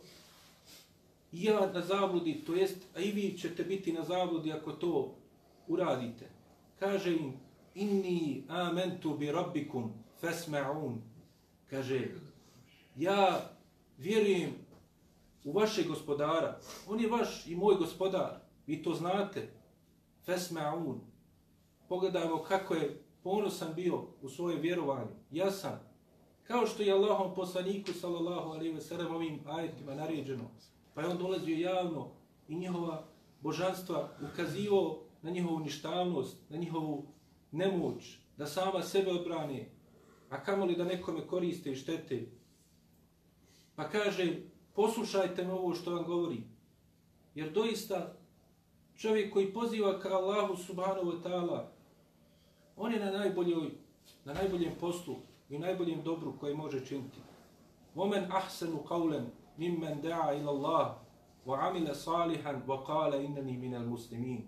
i 1.32 1.44
ja 1.44 1.72
na 1.74 1.82
zabludi, 1.82 2.44
to 2.46 2.56
jest, 2.56 2.78
a 2.96 3.00
i 3.00 3.12
vi 3.12 3.38
ćete 3.38 3.64
biti 3.64 3.94
na 3.94 4.04
zabludi 4.04 4.52
ako 4.52 4.72
to 4.72 5.16
uradite. 5.68 6.30
Kaže 6.80 7.12
im, 7.14 7.34
inni 7.76 8.44
amentu 8.48 9.18
bi 9.18 9.32
rabbikum 9.32 9.94
fesma'un. 10.22 10.96
Kaže, 11.70 12.08
ja 12.96 13.50
vjerujem 13.98 14.52
u 15.44 15.52
vaše 15.52 15.84
gospodara. 15.84 16.60
On 16.88 17.00
je 17.00 17.10
vaš 17.10 17.48
i 17.48 17.56
moj 17.56 17.76
gospodar. 17.76 18.40
Vi 18.68 18.84
to 18.84 18.94
znate 18.94 19.50
fesma'un. 20.28 20.96
Pogledajmo 21.88 22.44
kako 22.44 22.74
je 22.74 23.04
ponosan 23.24 23.74
bio 23.76 24.04
u 24.22 24.30
svoje 24.30 24.60
vjerovanju. 24.60 25.12
Ja 25.32 25.52
sam, 25.52 25.80
kao 26.44 26.68
što 26.68 26.84
je 26.84 26.94
Allahom 26.94 27.36
poslaniku, 27.36 27.94
sallallahu 27.94 28.50
alaihi 28.50 28.74
ve 28.74 28.82
sallam, 28.82 29.16
ovim 29.16 29.40
ajetima 29.46 29.96
naređeno, 29.96 30.44
pa 30.94 31.02
je 31.02 31.08
on 31.08 31.18
dolazio 31.18 31.58
javno 31.58 32.08
i 32.48 32.56
njihova 32.56 33.04
božanstva 33.42 34.10
ukazivo 34.34 35.04
na 35.22 35.32
njihovu 35.32 35.60
ništavnost, 35.60 36.38
na 36.50 36.58
njihovu 36.58 37.06
nemoć, 37.52 38.18
da 38.38 38.46
sama 38.46 38.82
sebe 38.82 39.12
odbrani, 39.12 39.66
a 40.30 40.44
kamoli 40.44 40.76
da 40.76 40.84
nekome 40.84 41.28
koriste 41.28 41.72
i 41.72 41.76
štete. 41.76 42.26
Pa 43.76 43.90
kaže, 43.90 44.36
poslušajte 44.74 45.46
me 45.46 45.54
ovo 45.54 45.76
što 45.76 45.96
vam 45.96 46.06
govori, 46.06 46.44
jer 47.36 47.52
doista 47.52 48.16
čovjek 48.96 49.34
koji 49.34 49.54
poziva 49.54 50.00
ka 50.00 50.10
Allahu 50.10 50.56
subhanahu 50.56 51.12
wa 51.12 51.24
ta'ala, 51.24 51.66
on 52.76 52.94
je 52.94 53.00
na 53.00 53.12
najboljoj, 53.12 53.72
na 54.26 54.34
najboljem 54.34 54.74
poslu 54.80 55.16
i 55.50 55.60
najboljem 55.60 56.02
dobru 56.04 56.38
koje 56.40 56.56
može 56.56 56.86
činiti. 56.86 57.18
Vomen 57.96 58.24
ahsanu 58.32 58.84
qawlan 58.88 59.26
mimmen 59.58 60.02
da'a 60.02 60.42
ila 60.42 60.52
Allah 60.52 60.96
wa 61.46 61.70
amila 61.70 61.96
salihan 61.96 62.62
wa 62.68 62.86
qala 62.86 63.26
innani 63.26 63.58
minal 63.58 63.86
muslimin. 63.86 64.44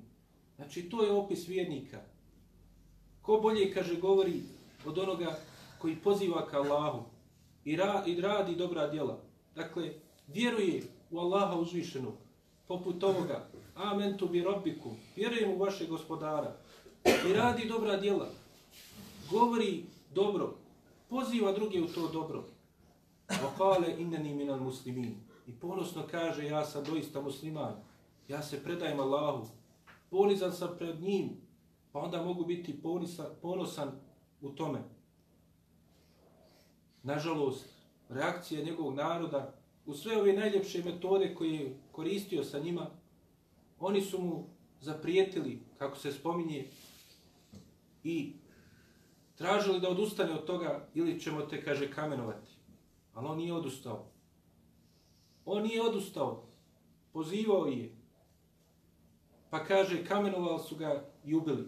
Znači 0.56 0.90
to 0.90 1.04
je 1.04 1.12
opis 1.12 1.48
vjernika. 1.48 2.02
Ko 3.22 3.40
bolje 3.40 3.74
kaže 3.74 3.96
govori 3.96 4.42
od 4.86 4.98
onoga 4.98 5.40
koji 5.78 5.96
poziva 5.96 6.48
ka 6.48 6.58
Allahu 6.58 7.04
i, 7.66 7.76
ra, 7.76 8.04
i 8.06 8.22
radi 8.22 8.56
dobra 8.56 8.88
djela. 8.88 9.18
Dakle, 9.56 9.94
vjeruje 10.28 10.84
u 11.12 11.20
Allaha 11.20 11.56
uzvišenog, 11.56 12.14
poput 12.68 13.04
ovoga, 13.04 13.48
amen 13.76 14.18
tu 14.18 14.28
bi 14.28 14.44
robbiku, 14.44 14.90
vjerujem 15.16 15.52
u 15.52 15.58
vaše 15.58 15.88
gospodara 15.88 16.56
i 17.06 17.34
radi 17.34 17.68
dobra 17.68 17.98
djela, 17.98 18.30
govori 19.30 19.84
dobro, 20.14 20.54
poziva 21.10 21.52
druge 21.52 21.82
u 21.82 21.88
to 21.88 22.08
dobro. 22.08 22.44
Vokale 23.44 23.96
inneni 24.00 24.34
minal 24.34 24.60
muslimin. 24.60 25.16
I 25.48 25.52
ponosno 25.52 26.04
kaže, 26.12 26.46
ja 26.46 26.66
sam 26.66 26.84
doista 26.84 27.22
musliman, 27.22 27.74
ja 28.28 28.44
se 28.44 28.64
predajem 28.64 29.00
Allahu, 29.00 29.48
ponizan 30.10 30.54
sam 30.54 30.70
pred 30.78 31.02
njim, 31.02 31.30
pa 31.92 32.00
onda 32.00 32.24
mogu 32.24 32.46
biti 32.46 32.82
ponisa, 32.82 33.30
ponosan 33.42 33.92
u 34.42 34.50
tome. 34.50 34.80
Nažalost, 37.04 37.66
reakcija 38.10 38.64
njegovog 38.64 38.96
naroda 38.96 39.54
u 39.86 39.94
sve 39.94 40.18
ove 40.18 40.34
najljepše 40.34 40.84
metode 40.84 41.36
koje 41.36 41.54
je 41.54 41.78
koristio 41.92 42.44
sa 42.44 42.60
njima, 42.60 42.88
oni 43.80 44.02
su 44.02 44.22
mu 44.22 44.50
zaprijetili, 44.82 45.64
kako 45.78 45.98
se 45.98 46.12
spominje, 46.12 46.68
i 48.04 48.34
tražili 49.36 49.80
da 49.80 49.90
odustane 49.90 50.34
od 50.34 50.46
toga 50.46 50.88
ili 50.94 51.20
ćemo 51.20 51.42
te, 51.42 51.64
kaže, 51.64 51.92
kamenovati. 51.92 52.52
Ali 53.14 53.28
on 53.28 53.38
nije 53.38 53.54
odustao. 53.54 54.06
On 55.46 55.64
nije 55.64 55.82
odustao. 55.82 56.44
Pozivao 57.14 57.66
je. 57.66 57.96
Pa 59.50 59.66
kaže, 59.66 60.06
kamenovali 60.06 60.60
su 60.60 60.76
ga 60.76 61.11
i 61.26 61.36
ubili. 61.36 61.68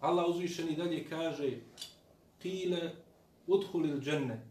Allah 0.00 0.28
uzvišeni 0.28 0.76
dalje 0.76 1.04
kaže, 1.08 1.50
tile 2.38 2.92
uthulil 3.46 4.00
dženne. 4.00 4.46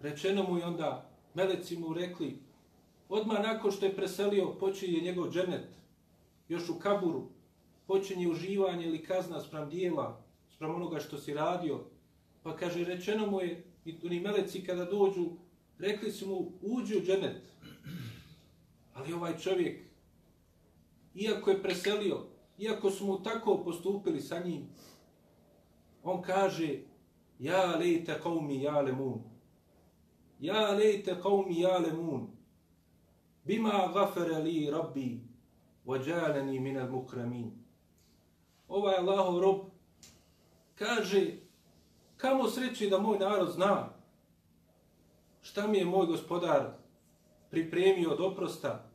Rečeno 0.00 0.42
mu 0.42 0.58
je 0.58 0.64
onda, 0.64 1.10
meleci 1.34 1.78
mu 1.78 1.94
rekli, 1.94 2.38
Odmah 3.10 3.42
nakon 3.42 3.72
što 3.72 3.86
je 3.86 3.96
preselio, 3.96 4.54
počinje 4.60 5.00
njegov 5.00 5.32
dženet, 5.32 5.66
još 6.48 6.68
u 6.68 6.78
kaburu, 6.78 7.28
počinje 7.86 8.28
uživanje 8.28 8.86
ili 8.86 9.04
kazna 9.04 9.40
sprem 9.40 9.68
dijela, 9.70 10.22
sprem 10.54 10.74
onoga 10.74 11.00
što 11.00 11.18
si 11.18 11.34
radio. 11.34 11.80
Pa 12.42 12.56
kaže, 12.56 12.84
rečeno 12.84 13.26
mu 13.26 13.40
je, 13.40 13.64
i 13.84 13.94
oni 14.04 14.20
meleci 14.20 14.64
kada 14.64 14.84
dođu, 14.84 15.30
rekli 15.78 16.12
su 16.12 16.26
mu, 16.26 16.52
uđi 16.62 16.98
u 16.98 17.02
dženet. 17.02 17.42
Ali 18.94 19.12
ovaj 19.12 19.38
čovjek, 19.38 19.89
iako 21.20 21.50
je 21.50 21.62
preselio, 21.62 22.26
iako 22.58 22.90
su 22.90 23.06
mu 23.06 23.22
tako 23.22 23.62
postupili 23.64 24.20
sa 24.20 24.38
njim, 24.38 24.68
on 26.02 26.22
kaže, 26.22 26.78
ja 27.38 27.76
lejte 27.76 28.20
qavmi 28.24 28.62
ja 28.62 28.80
lemun. 28.80 29.22
Ja 30.40 30.70
lejte 30.70 31.16
qavmi 31.22 31.60
ja 31.60 31.78
lemun 31.78 32.30
bima 33.44 33.90
gafere 33.94 34.38
li 34.38 34.70
rabbi 34.70 35.20
vađaleni 35.84 36.60
minal 36.60 36.90
mukramin. 36.90 37.50
Ovaj 38.68 38.96
Allahov 38.96 39.40
rob 39.40 39.60
kaže 40.74 41.36
kamo 42.16 42.48
sreći 42.48 42.90
da 42.90 42.98
moj 42.98 43.18
narod 43.18 43.50
zna 43.50 43.88
šta 45.42 45.66
mi 45.66 45.78
je 45.78 45.84
moj 45.84 46.06
gospodar 46.06 46.72
pripremio 47.50 48.10
od 48.10 48.20
oprosta 48.20 48.89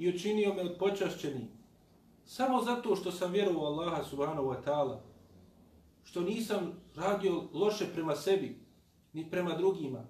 i 0.00 0.08
učinio 0.08 0.54
me 0.54 0.62
od 0.62 0.76
počašćeni 0.78 1.46
samo 2.26 2.62
zato 2.62 2.96
što 2.96 3.12
sam 3.12 3.32
vjerovao 3.32 3.66
Allaha 3.66 4.04
subhanahu 4.04 4.48
wa 4.48 4.64
ta'ala 4.64 4.96
što 6.04 6.20
nisam 6.20 6.72
radio 6.96 7.42
loše 7.52 7.86
prema 7.94 8.16
sebi 8.16 8.58
ni 9.12 9.30
prema 9.30 9.54
drugima 9.54 10.04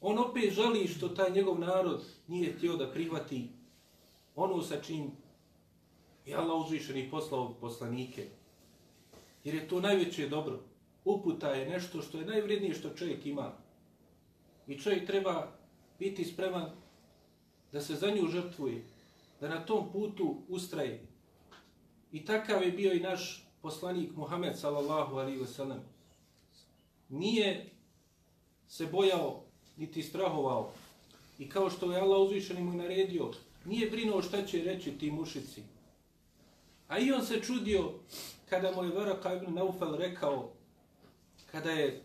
On 0.00 0.18
opet 0.18 0.52
žali 0.52 0.88
što 0.88 1.08
taj 1.08 1.30
njegov 1.30 1.60
narod 1.60 2.04
nije 2.26 2.52
htio 2.52 2.76
da 2.76 2.90
prihvati 2.92 3.48
ono 4.36 4.62
sa 4.62 4.80
čim 4.80 5.10
je 6.26 6.36
Allah 6.36 6.66
uzvišeni 6.66 7.10
poslao 7.10 7.54
poslanike. 7.60 8.26
Jer 9.44 9.54
je 9.54 9.68
to 9.68 9.80
najveće 9.80 10.28
dobro. 10.28 10.60
Uputa 11.04 11.48
je 11.48 11.68
nešto 11.70 12.02
što 12.02 12.18
je 12.18 12.26
najvrednije 12.26 12.74
što 12.74 12.94
čovjek 12.94 13.26
ima. 13.26 13.52
I 14.66 14.78
čovjek 14.78 15.06
treba 15.06 15.52
biti 15.98 16.24
spreman 16.24 16.70
da 17.72 17.80
se 17.80 17.94
za 17.94 18.10
nju 18.10 18.28
žrtvuje, 18.28 18.84
da 19.40 19.48
na 19.48 19.66
tom 19.66 19.92
putu 19.92 20.36
ustraje. 20.48 21.06
I 22.12 22.24
takav 22.24 22.62
je 22.62 22.72
bio 22.72 22.92
i 22.92 23.00
naš 23.00 23.46
poslanik 23.62 24.16
Muhammed 24.16 24.58
sallallahu 24.58 25.16
alaihi 25.16 25.40
wasallam. 25.40 25.80
Nije 27.08 27.70
se 28.68 28.86
bojao 28.86 29.42
niti 29.76 30.02
strahovao. 30.02 30.70
I 31.38 31.48
kao 31.48 31.70
što 31.70 31.92
je 31.92 32.00
Allah 32.00 32.20
uzvišeni 32.20 32.62
mu 32.62 32.72
naredio, 32.72 33.30
nije 33.64 33.90
brinuo 33.90 34.22
šta 34.22 34.46
će 34.46 34.62
reći 34.62 34.98
ti 34.98 35.10
mušici. 35.10 35.62
A 36.88 36.98
i 36.98 37.12
on 37.12 37.26
se 37.26 37.40
čudio 37.40 37.92
kada 38.48 38.72
mu 38.72 38.84
je 38.84 38.94
Varaka 38.94 39.34
ibn 39.34 39.54
Naufel 39.54 39.96
rekao, 39.96 40.52
kada 41.50 41.70
je 41.70 42.02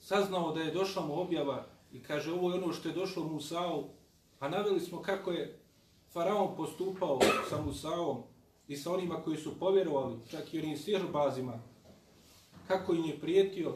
saznao 0.00 0.52
da 0.52 0.60
je 0.60 0.74
došla 0.74 1.06
mu 1.06 1.20
objava 1.20 1.66
i 1.92 2.02
kaže 2.02 2.32
ovo 2.32 2.50
je 2.50 2.62
ono 2.62 2.72
što 2.72 2.88
je 2.88 2.94
došlo 2.94 3.24
Musa'u, 3.24 3.84
a 4.40 4.48
naveli 4.48 4.80
smo 4.80 5.02
kako 5.02 5.30
je 5.30 5.58
Faraon 6.12 6.56
postupao 6.56 7.18
sa 7.48 7.62
Musa'om 7.62 8.22
i 8.68 8.76
sa 8.76 8.92
onima 8.92 9.22
koji 9.22 9.36
su 9.36 9.58
povjerovali, 9.58 10.16
čak 10.30 10.54
i 10.54 10.58
onim 10.58 10.76
sirbazima, 10.76 11.60
kako 12.68 12.94
im 12.94 13.04
je 13.04 13.20
prijetio. 13.20 13.74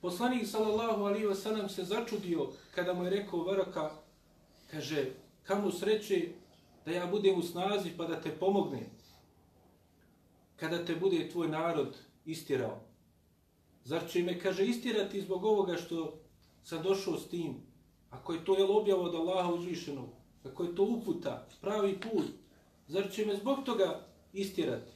Poslanik 0.00 0.46
sallallahu 0.46 1.02
alaihi 1.02 1.26
wa 1.26 1.34
sallam 1.34 1.68
se 1.68 1.84
začudio 1.84 2.48
kada 2.74 2.94
mu 2.94 3.04
je 3.04 3.10
rekao 3.10 3.44
Varaka, 3.44 3.90
kaže, 4.70 5.10
kamo 5.42 5.70
sreće 5.70 6.28
da 6.84 6.92
ja 6.92 7.06
budem 7.06 7.38
u 7.38 7.42
snazi 7.42 7.90
pa 7.96 8.06
da 8.06 8.20
te 8.20 8.30
pomogne 8.30 8.86
kada 10.56 10.84
te 10.84 10.96
bude 10.96 11.28
tvoj 11.28 11.48
narod 11.48 11.96
istirao. 12.24 12.80
Zar 13.84 14.08
će 14.08 14.22
me, 14.22 14.40
kaže, 14.40 14.66
istirati 14.66 15.20
zbog 15.20 15.44
ovoga 15.44 15.76
što 15.76 16.18
sam 16.62 16.82
došao 16.82 17.18
s 17.18 17.28
tim? 17.28 17.71
Ako 18.12 18.32
je 18.32 18.44
to 18.44 18.58
jel 18.58 18.76
objavo 18.76 19.02
od 19.02 19.14
Allaha 19.14 19.52
uzvišenog, 19.52 20.08
ako 20.44 20.64
je 20.64 20.74
to 20.74 20.82
uputa, 20.82 21.46
pravi 21.60 22.00
put, 22.00 22.24
zar 22.88 23.10
će 23.10 23.26
me 23.26 23.36
zbog 23.36 23.64
toga 23.64 24.00
istirati? 24.32 24.92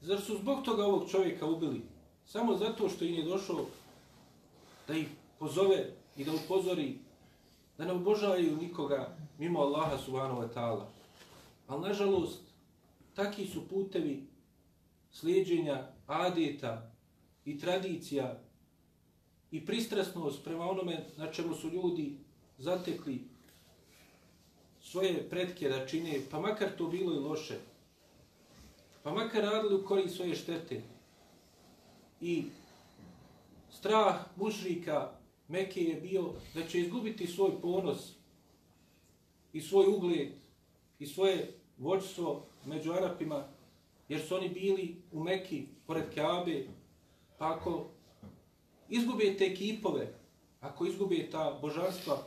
Zar 0.00 0.20
su 0.20 0.36
zbog 0.36 0.64
toga 0.64 0.84
ovog 0.84 1.10
čovjeka 1.10 1.46
ubili? 1.46 1.82
Samo 2.26 2.56
zato 2.56 2.88
što 2.88 3.04
im 3.04 3.14
je 3.14 3.24
došao 3.24 3.66
da 4.88 4.94
ih 4.94 5.08
pozove 5.38 5.92
i 6.16 6.24
da 6.24 6.32
upozori 6.34 6.98
da 7.78 7.84
ne 7.84 7.92
obožavaju 7.92 8.56
nikoga 8.56 9.16
mimo 9.38 9.60
Allaha 9.60 9.98
subhanahu 9.98 10.40
wa 10.40 10.48
ta'ala. 10.54 10.84
Ali 11.68 11.82
nažalost, 11.82 12.40
taki 13.14 13.46
su 13.46 13.68
putevi 13.68 14.26
slijedženja 15.12 15.86
adeta 16.06 16.90
i 17.44 17.58
tradicija 17.58 18.40
i 19.50 19.66
pristrasnost 19.66 20.44
prema 20.44 20.70
onome 20.70 21.06
na 21.16 21.32
čemu 21.32 21.54
su 21.54 21.68
ljudi 21.68 22.18
zatekli 22.58 23.20
svoje 24.80 25.28
pretke 25.30 25.68
da 25.68 25.86
čine, 25.86 26.20
pa 26.30 26.40
makar 26.40 26.68
to 26.78 26.86
bilo 26.86 27.14
i 27.14 27.18
loše, 27.18 27.58
pa 29.02 29.12
makar 29.12 29.44
radili 29.44 29.74
u 29.74 29.84
korist 29.84 30.16
svoje 30.16 30.34
štete. 30.34 30.82
I 32.20 32.44
strah 33.70 34.24
mušrika 34.36 35.10
Meke 35.48 35.80
je 35.80 35.94
bio 36.00 36.32
da 36.54 36.66
će 36.66 36.80
izgubiti 36.80 37.26
svoj 37.26 37.60
ponos 37.62 38.12
i 39.52 39.60
svoj 39.60 39.86
ugled 39.86 40.28
i 40.98 41.06
svoje 41.06 41.52
vođstvo 41.78 42.46
među 42.64 42.92
Arapima, 42.92 43.44
jer 44.08 44.20
su 44.26 44.34
oni 44.34 44.48
bili 44.48 44.96
u 45.12 45.22
Meki, 45.22 45.66
pored 45.86 46.14
Kaabe, 46.14 46.66
pa 47.38 47.54
ako 47.54 47.86
izgube 48.88 49.36
te 49.38 49.54
kipove, 49.54 50.14
ako 50.60 50.86
izgube 50.86 51.30
ta 51.30 51.58
božanstva, 51.62 52.22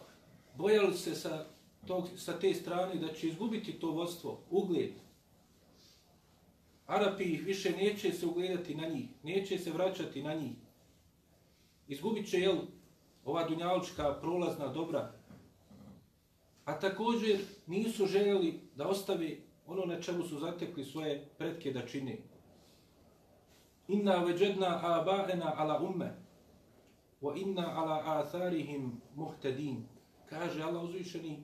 bojali 0.60 0.94
se 0.94 1.16
sa, 1.16 1.46
tog, 1.88 2.08
sa 2.18 2.40
te 2.40 2.54
strane 2.54 2.96
da 2.96 3.14
će 3.14 3.28
izgubiti 3.28 3.80
to 3.80 3.92
vodstvo, 3.92 4.40
ugled. 4.50 4.92
Arapi 6.86 7.24
više 7.24 7.72
neće 7.72 8.12
se 8.12 8.26
ugledati 8.26 8.76
na 8.76 8.88
njih, 8.88 9.08
neće 9.24 9.58
se 9.58 9.72
vraćati 9.72 10.24
na 10.24 10.34
njih. 10.34 10.56
Izgubit 11.88 12.30
će, 12.30 12.40
jel, 12.40 12.58
ova 13.26 13.48
dunjalučka 13.48 14.18
prolazna 14.22 14.68
dobra. 14.68 15.12
A 16.66 16.80
također 16.80 17.40
nisu 17.68 18.06
željeli 18.06 18.60
da 18.76 18.88
ostavi 18.88 19.44
ono 19.68 19.86
na 19.86 20.02
čemu 20.02 20.24
su 20.24 20.40
zatekli 20.40 20.86
svoje 20.86 21.30
pretke 21.38 21.72
da 21.72 21.88
čine. 21.88 22.18
Inna 23.88 24.16
veđedna 24.16 24.82
aba'ena 24.84 25.54
ala 25.56 25.80
umme, 25.82 26.14
wa 27.22 27.42
inna 27.42 27.74
ala 27.76 28.04
atharihim 28.06 29.02
muhtedin. 29.16 29.99
Kaže 30.30 30.62
Allah 30.62 30.84
uzvišeni, 30.84 31.44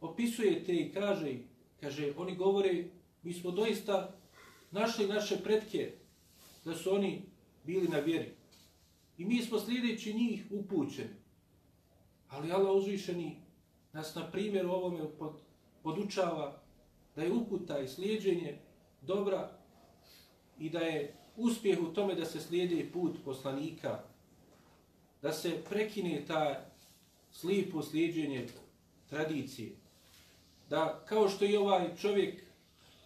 opisuje 0.00 0.64
te 0.64 0.74
i 0.74 0.92
kaže, 0.92 1.36
kaže, 1.80 2.12
oni 2.16 2.36
govore, 2.36 2.84
mi 3.22 3.32
smo 3.32 3.50
doista 3.50 4.14
našli 4.70 5.06
naše 5.06 5.36
pretke 5.36 5.92
da 6.64 6.74
su 6.74 6.94
oni 6.94 7.22
bili 7.64 7.88
na 7.88 7.98
vjeri. 7.98 8.32
I 9.18 9.24
mi 9.24 9.42
smo 9.42 9.60
sljedeći 9.60 10.14
njih 10.14 10.44
upućeni. 10.50 11.14
Ali 12.28 12.52
Allah 12.52 12.76
uzvišeni 12.76 13.36
nas 13.92 14.14
na 14.14 14.30
primjer 14.30 14.66
ovome 14.66 15.10
pod, 15.18 15.32
podučava 15.82 16.62
da 17.16 17.22
je 17.22 17.32
uputa 17.32 17.80
i 17.80 17.88
slijedženje 17.88 18.58
dobra 19.02 19.50
i 20.58 20.70
da 20.70 20.78
je 20.78 21.14
uspjeh 21.36 21.78
u 21.82 21.92
tome 21.92 22.14
da 22.14 22.24
se 22.24 22.40
slijedi 22.40 22.90
put 22.92 23.16
poslanika, 23.24 24.02
da 25.22 25.32
se 25.32 25.62
prekine 25.68 26.24
ta 26.26 26.73
slijepo 27.34 27.82
slijedženje 27.82 28.46
tradicije. 29.10 29.72
Da 30.70 31.04
kao 31.08 31.28
što 31.28 31.44
i 31.44 31.56
ovaj 31.56 31.96
čovjek, 31.96 32.42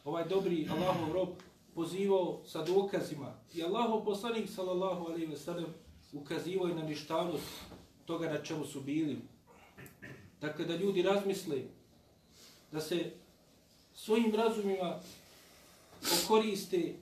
ovaj 0.04 0.28
dobri 0.28 0.68
Allahov 0.70 1.12
rob, 1.12 1.28
pozivao 1.74 2.40
sa 2.46 2.64
dokazima 2.64 3.34
i 3.54 3.62
Allahov 3.62 4.04
poslanik 4.04 4.50
sallallahu 4.50 5.06
alaihi 5.06 5.26
ve 5.26 5.36
sellem 5.36 5.66
ukazivao 6.12 6.68
je 6.68 6.74
na 6.74 6.82
ništavnost 6.82 7.44
toga 8.04 8.30
na 8.30 8.42
čemu 8.42 8.64
su 8.64 8.80
bili. 8.80 9.18
Dakle, 10.40 10.64
da 10.64 10.76
ljudi 10.76 11.02
razmisle, 11.02 11.62
da 12.72 12.80
se 12.80 13.12
svojim 13.94 14.34
razumima 14.34 15.00
okoriste 16.24 16.94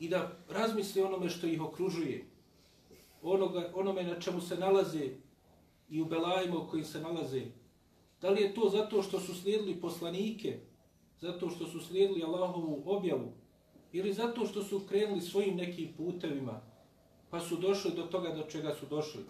i 0.00 0.08
da 0.08 0.36
razmisle 0.48 1.04
onome 1.04 1.30
što 1.30 1.46
ih 1.46 1.62
okružuje, 1.62 2.24
onoga, 3.22 3.72
onome 3.74 4.02
na 4.02 4.20
čemu 4.20 4.40
se 4.40 4.56
nalaze 4.56 5.08
i 5.92 6.00
u 6.00 6.04
belajima 6.04 6.58
u 6.58 6.66
kojim 6.66 6.84
se 6.84 7.00
nalaze. 7.00 7.42
Da 8.20 8.30
li 8.30 8.42
je 8.42 8.54
to 8.54 8.68
zato 8.68 9.02
što 9.02 9.20
su 9.20 9.34
slijedili 9.34 9.80
poslanike, 9.80 10.58
zato 11.20 11.50
što 11.50 11.66
su 11.66 11.80
slijedili 11.80 12.22
Allahovu 12.22 12.82
objavu, 12.86 13.32
ili 13.92 14.12
zato 14.12 14.46
što 14.46 14.62
su 14.64 14.80
krenuli 14.88 15.20
svojim 15.20 15.56
nekim 15.56 15.92
putevima, 15.96 16.60
pa 17.30 17.40
su 17.40 17.56
došli 17.56 17.92
do 17.96 18.02
toga 18.02 18.34
do 18.34 18.42
čega 18.42 18.74
su 18.74 18.86
došli. 18.86 19.24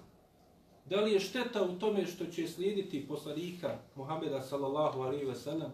Da 0.85 1.01
li 1.01 1.13
je 1.13 1.21
šteta 1.21 1.63
u 1.63 1.79
tome 1.79 2.07
što 2.07 2.27
će 2.27 2.49
slijediti 2.49 3.07
poslanika 3.09 3.79
Muhameda 3.97 4.43
sallallahu 4.43 5.01
alaihi 5.01 5.25
ve 5.25 5.35
sellem 5.35 5.71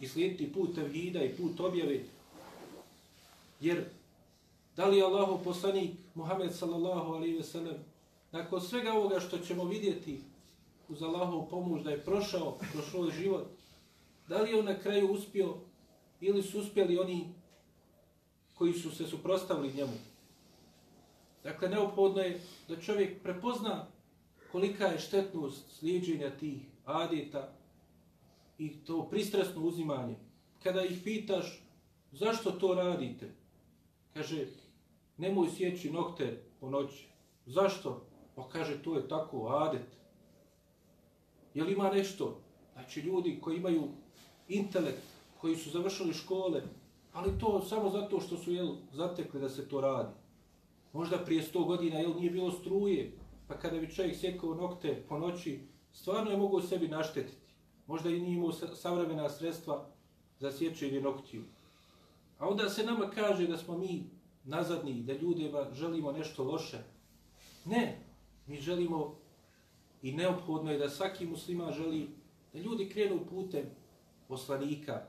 i 0.00 0.08
slijediti 0.08 0.52
put 0.52 0.74
tevhida 0.74 1.24
i 1.24 1.36
put 1.36 1.60
objave? 1.60 2.00
Jer 3.60 3.84
da 4.76 4.86
li 4.86 4.96
je 4.96 5.04
Allahov 5.04 5.44
poslanik 5.44 5.90
Muhammed 6.14 6.54
sallallahu 6.54 7.12
alaihi 7.12 7.36
ve 7.36 7.42
sellem 7.42 7.76
nakon 8.32 8.60
svega 8.60 8.92
ovoga 8.92 9.20
što 9.20 9.38
ćemo 9.38 9.64
vidjeti 9.64 10.20
uz 10.88 11.02
Allahovu 11.02 11.48
pomoć 11.48 11.82
da 11.82 11.90
je 11.90 12.04
prošao 12.04 12.58
kroz 12.72 12.84
svoj 12.90 13.10
život, 13.10 13.46
da 14.28 14.42
li 14.42 14.50
je 14.50 14.58
on 14.58 14.64
na 14.64 14.78
kraju 14.78 15.12
uspio 15.12 15.54
ili 16.20 16.42
su 16.42 16.60
uspjeli 16.60 16.98
oni 16.98 17.34
koji 18.54 18.72
su 18.72 18.90
se 18.90 19.06
suprostavili 19.06 19.74
njemu? 19.74 19.92
Dakle, 21.42 21.68
neophodno 21.68 22.22
je 22.22 22.40
da 22.68 22.80
čovjek 22.80 23.22
prepozna 23.22 23.86
kolika 24.52 24.86
je 24.86 24.98
štetnost 24.98 25.78
slijedženja 25.78 26.30
tih 26.30 26.62
adeta 26.84 27.52
i 28.58 28.70
to 28.84 29.08
pristrasno 29.10 29.62
uzimanje. 29.62 30.16
Kada 30.62 30.82
ih 30.84 31.00
pitaš 31.04 31.62
zašto 32.12 32.50
to 32.50 32.74
radite, 32.74 33.30
kaže 34.14 34.46
nemoj 35.16 35.48
sjeći 35.56 35.90
nokte 35.90 36.42
po 36.60 36.70
noći. 36.70 37.06
Zašto? 37.46 38.07
Pa 38.38 38.48
kaže 38.48 38.82
to 38.82 38.94
je 38.94 39.08
tako 39.08 39.48
adet. 39.50 39.98
Je 41.54 41.64
li 41.64 41.72
ima 41.72 41.90
nešto? 41.90 42.40
Znači 42.72 43.00
ljudi 43.00 43.38
koji 43.42 43.56
imaju 43.56 43.88
intelekt, 44.48 45.02
koji 45.40 45.56
su 45.56 45.70
završili 45.70 46.14
škole, 46.14 46.62
ali 47.12 47.38
to 47.38 47.62
samo 47.62 47.90
zato 47.90 48.20
što 48.20 48.36
su 48.36 48.52
jel, 48.52 48.68
zatekli 48.92 49.40
da 49.40 49.48
se 49.48 49.68
to 49.68 49.80
radi. 49.80 50.14
Možda 50.92 51.18
prije 51.18 51.42
100 51.42 51.66
godina 51.66 51.98
jel, 51.98 52.14
nije 52.14 52.30
bilo 52.30 52.50
struje, 52.50 53.12
pa 53.48 53.58
kada 53.58 53.78
bi 53.78 53.94
čovjek 53.94 54.16
sjekao 54.16 54.54
nokte 54.54 55.04
po 55.08 55.18
noći, 55.18 55.60
stvarno 55.92 56.30
je 56.30 56.36
mogu 56.36 56.60
sebi 56.60 56.88
naštetiti. 56.88 57.52
Možda 57.86 58.10
i 58.10 58.20
nije 58.20 58.34
imao 58.34 58.52
savremena 58.52 59.28
sredstva 59.28 59.86
za 60.38 60.52
sjećenje 60.52 61.00
noktiju. 61.00 61.44
A 62.38 62.48
onda 62.48 62.68
se 62.68 62.86
nama 62.86 63.10
kaže 63.10 63.46
da 63.46 63.56
smo 63.56 63.78
mi 63.78 64.04
nazadni, 64.44 65.02
da 65.02 65.12
ljudima 65.12 65.66
želimo 65.72 66.12
nešto 66.12 66.44
loše. 66.44 66.78
Ne, 67.64 68.07
mi 68.48 68.60
želimo 68.60 69.14
i 70.02 70.12
neophodno 70.12 70.70
je 70.70 70.78
da 70.78 70.90
svaki 70.90 71.26
muslima 71.26 71.72
želi 71.72 72.08
da 72.52 72.58
ljudi 72.58 72.88
krenu 72.88 73.20
putem 73.30 73.64
poslanika. 74.28 75.02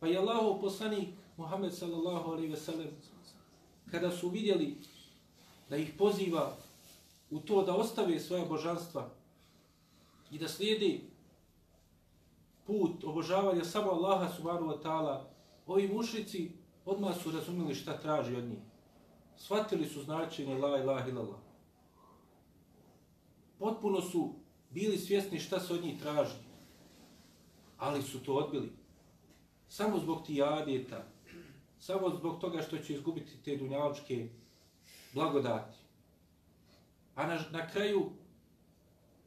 Pa 0.00 0.06
je 0.06 0.18
Allahov 0.18 0.60
poslanik 0.60 1.08
Muhammed 1.36 1.74
sallallahu 1.74 2.30
alaihi 2.30 2.50
ve 2.50 2.56
sellem 2.56 2.88
kada 3.90 4.10
su 4.10 4.28
vidjeli 4.28 4.76
da 5.70 5.76
ih 5.76 5.92
poziva 5.98 6.56
u 7.30 7.40
to 7.40 7.62
da 7.62 7.74
ostave 7.74 8.20
svoje 8.20 8.46
božanstva 8.46 9.10
i 10.30 10.38
da 10.38 10.48
slijedi 10.48 11.00
put 12.66 13.04
obožavanja 13.04 13.64
samo 13.64 13.90
Allaha 13.90 14.32
subhanahu 14.36 14.66
wa 14.66 14.82
ta'ala, 14.82 15.24
ovi 15.66 15.88
mušrici 15.88 16.50
odmah 16.84 17.16
su 17.22 17.30
razumili 17.30 17.74
šta 17.74 17.98
traži 17.98 18.36
od 18.36 18.44
njih. 18.44 18.58
Shvatili 19.36 19.86
su 19.86 20.02
značenje 20.02 20.54
la 20.54 20.78
ilaha 20.78 21.08
illallah. 21.08 21.45
Potpuno 23.58 24.00
su 24.00 24.34
bili 24.70 24.98
svjesni 24.98 25.40
šta 25.40 25.60
se 25.60 25.74
od 25.74 25.84
njih 25.84 26.00
traži. 26.00 26.36
Ali 27.78 28.02
su 28.02 28.24
to 28.24 28.34
odbili. 28.34 28.72
Samo 29.68 29.98
zbog 29.98 30.26
ti 30.26 30.42
adjeta. 30.42 31.04
Samo 31.80 32.10
zbog 32.10 32.40
toga 32.40 32.62
što 32.62 32.78
će 32.78 32.94
izgubiti 32.94 33.32
te 33.44 33.56
dunjaločke 33.56 34.28
blagodati. 35.12 35.78
A 37.14 37.26
na, 37.26 37.44
na 37.50 37.68
kraju 37.68 38.10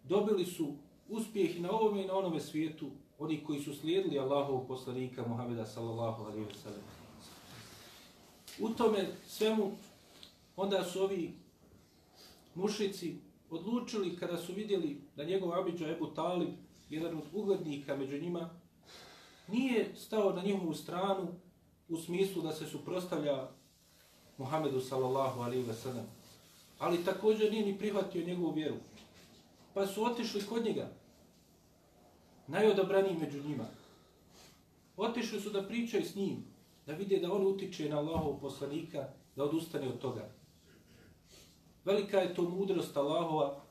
dobili 0.04 0.46
su 0.46 0.74
uspjeh 1.10 1.62
na 1.62 1.72
ovome 1.72 2.04
i 2.04 2.08
na 2.08 2.18
onome 2.18 2.40
svijetu 2.40 2.90
oni 3.20 3.44
koji 3.44 3.60
su 3.60 3.76
slijedili 3.76 4.20
Allahovog 4.20 4.68
poslanika 4.68 5.28
Muhameda 5.28 5.66
sallallahu 5.66 6.24
alaihi 6.24 6.46
wa 6.46 6.56
sallam. 6.64 6.82
U 8.60 8.70
tome 8.70 9.08
svemu 9.28 9.72
onda 10.56 10.84
su 10.84 11.04
ovi 11.04 11.34
mušici 12.56 13.16
odlučili 13.50 14.18
kada 14.18 14.38
su 14.38 14.54
vidjeli 14.54 15.02
da 15.16 15.24
njegov 15.24 15.54
Abidža 15.54 15.90
Ebu 15.90 16.08
Talib, 16.08 16.50
jedan 16.90 17.18
od 17.18 17.24
uglednika 17.34 17.96
među 17.96 18.18
njima, 18.18 18.50
nije 19.48 19.96
stao 19.96 20.34
na 20.34 20.42
njihovu 20.42 20.74
stranu 20.74 21.28
u 21.90 21.98
smislu 21.98 22.42
da 22.42 22.52
se 22.52 22.66
suprostavlja 22.66 23.48
Muhammedu 24.38 24.82
sallallahu 24.82 25.42
alaihi 25.42 25.68
wa 25.68 25.74
sallam. 25.74 26.06
Ali 26.80 27.06
također 27.06 27.52
nije 27.52 27.66
ni 27.66 27.78
prihvatio 27.78 28.26
njegovu 28.26 28.52
vjeru. 28.52 28.76
Pa 29.74 29.88
su 29.88 30.04
otišli 30.04 30.46
kod 30.50 30.66
njega, 30.66 30.92
najodabraniji 32.48 33.18
među 33.18 33.44
njima. 33.44 33.66
Otišli 34.98 35.42
su 35.42 35.50
da 35.50 35.68
pričaju 35.68 36.06
s 36.06 36.16
njim, 36.16 36.44
da 36.86 36.94
vide 36.94 37.20
da 37.20 37.34
on 37.34 37.48
utiče 37.48 37.90
na 37.90 37.98
Allahov 37.98 38.40
poslanika, 38.40 39.08
da 39.36 39.44
odustane 39.44 39.88
od 39.88 40.00
toga. 40.00 40.30
Velika 41.90 42.20
je 42.20 42.34
to 42.34 42.50
mudrost 42.50 42.98
Allahova, 42.98 43.62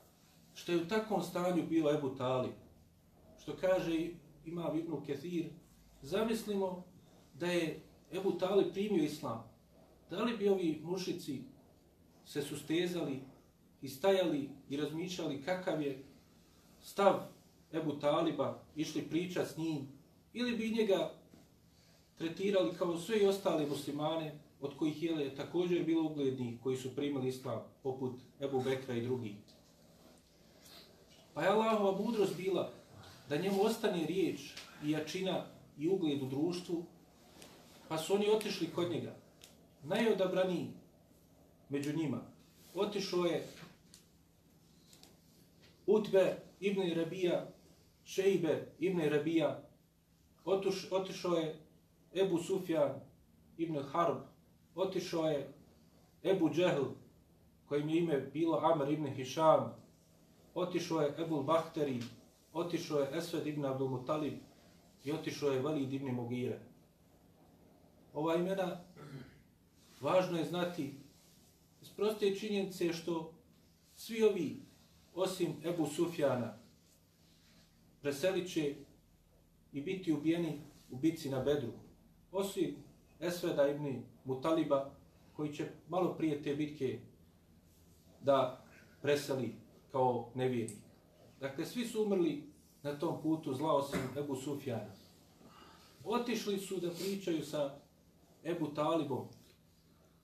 što 0.53 0.71
je 0.71 0.81
u 0.81 0.87
takvom 0.87 1.23
stanju 1.23 1.63
bio 1.69 1.93
Ebu 1.93 2.15
Talib. 2.15 2.51
Što 3.41 3.55
kaže 3.61 4.07
ima 4.45 4.71
Ibn 4.75 5.05
Kethir, 5.05 5.45
zamislimo 6.01 6.83
da 7.33 7.47
je 7.47 7.81
Ebu 8.11 8.31
Talib 8.31 8.73
primio 8.73 9.03
islam. 9.03 9.43
Da 10.09 10.23
li 10.23 10.37
bi 10.37 10.49
ovi 10.49 10.81
mušici 10.83 11.41
se 12.25 12.41
sustezali 12.41 13.21
i 13.81 13.87
stajali 13.89 14.49
i 14.69 14.77
razmišljali 14.77 15.43
kakav 15.43 15.81
je 15.81 16.03
stav 16.81 17.19
Ebu 17.73 17.99
Taliba, 17.99 18.59
išli 18.75 19.01
priča 19.09 19.45
s 19.45 19.57
njim, 19.57 19.87
ili 20.33 20.57
bi 20.57 20.69
njega 20.69 21.11
tretirali 22.17 22.73
kao 22.77 22.97
sve 22.97 23.19
i 23.19 23.25
ostale 23.25 23.65
muslimane, 23.65 24.39
od 24.61 24.77
kojih 24.77 25.03
je 25.03 25.35
također 25.35 25.83
bilo 25.85 26.09
uglednih 26.09 26.59
koji 26.63 26.77
su 26.77 26.95
primili 26.95 27.27
islam, 27.27 27.61
poput 27.83 28.15
Ebu 28.41 28.61
Bekra 28.61 28.95
i 28.95 29.01
drugih. 29.01 29.35
Pa 31.33 31.41
je 31.41 31.49
Allahova 31.49 32.03
mudrost 32.03 32.37
bila 32.37 32.71
da 33.29 33.37
njemu 33.37 33.61
ostane 33.61 34.05
riječ 34.05 34.39
i 34.83 34.91
jačina 34.91 35.45
i 35.77 35.89
ugled 35.89 36.21
u 36.21 36.25
društvu, 36.25 36.83
pa 37.87 37.97
su 37.97 38.13
oni 38.13 38.29
otišli 38.29 38.69
kod 38.75 38.91
njega. 38.91 39.15
Najodabraniji 39.83 40.67
među 41.69 41.97
njima 41.97 42.21
otišao 42.73 43.25
je 43.25 43.47
Utbe 45.87 46.35
ibn 46.59 46.93
Rabija, 46.95 47.47
Šejbe 48.05 48.71
ibn 48.79 49.01
Rabija, 49.01 49.63
otišao 50.91 51.33
je 51.33 51.59
Ebu 52.13 52.37
Sufjan 52.37 52.99
ibn 53.57 53.83
Harb, 53.83 54.17
otišao 54.75 55.29
je 55.29 55.53
Ebu 56.23 56.49
Džehl, 56.49 56.83
kojim 57.65 57.89
je 57.89 57.97
ime 57.97 58.17
bilo 58.33 58.59
Amr 58.63 58.91
ibn 58.91 59.07
Hišam, 59.07 59.75
otišao 60.53 61.01
je 61.01 61.15
Ebu 61.19 61.43
Bahteri, 61.43 61.99
otišao 62.53 62.99
je 62.99 63.17
Esved 63.17 63.47
ibn 63.47 63.65
Abdul 63.65 63.89
Mutalib 63.89 64.33
i 65.03 65.11
otišao 65.11 65.51
je 65.51 65.61
Valid 65.61 65.93
ibn 65.93 66.11
Mugire. 66.11 66.59
Ova 68.13 68.35
imena 68.35 68.79
važno 70.01 70.37
je 70.37 70.45
znati 70.45 70.93
iz 71.81 71.89
proste 71.89 72.35
činjenice 72.35 72.93
što 72.93 73.33
svi 73.95 74.23
ovi, 74.23 74.61
osim 75.15 75.55
Ebu 75.63 75.85
Sufjana, 75.85 76.57
preselit 78.01 78.53
će 78.53 78.75
i 79.73 79.81
biti 79.81 80.13
ubijeni 80.13 80.61
u 80.91 80.97
bitci 80.97 81.29
na 81.29 81.39
Bedru. 81.39 81.71
Osim 82.31 82.75
Esveda 83.19 83.67
ibn 83.67 84.03
Mutaliba, 84.25 84.91
koji 85.33 85.53
će 85.53 85.67
malo 85.87 86.13
prije 86.13 86.43
te 86.43 86.55
bitke 86.55 86.99
da 88.21 88.65
preseli 89.01 89.55
kao 89.91 90.29
nevjernik. 90.35 90.77
Dakle, 91.39 91.65
svi 91.65 91.85
su 91.85 92.03
umrli 92.03 92.43
na 92.83 92.99
tom 92.99 93.21
putu 93.21 93.53
zla 93.53 93.75
osim 93.75 93.99
Ebu 94.17 94.35
Sufjana. 94.35 94.91
Otišli 96.03 96.59
su 96.59 96.77
da 96.77 96.89
pričaju 96.91 97.45
sa 97.45 97.75
Ebu 98.43 98.67
Talibom 98.67 99.27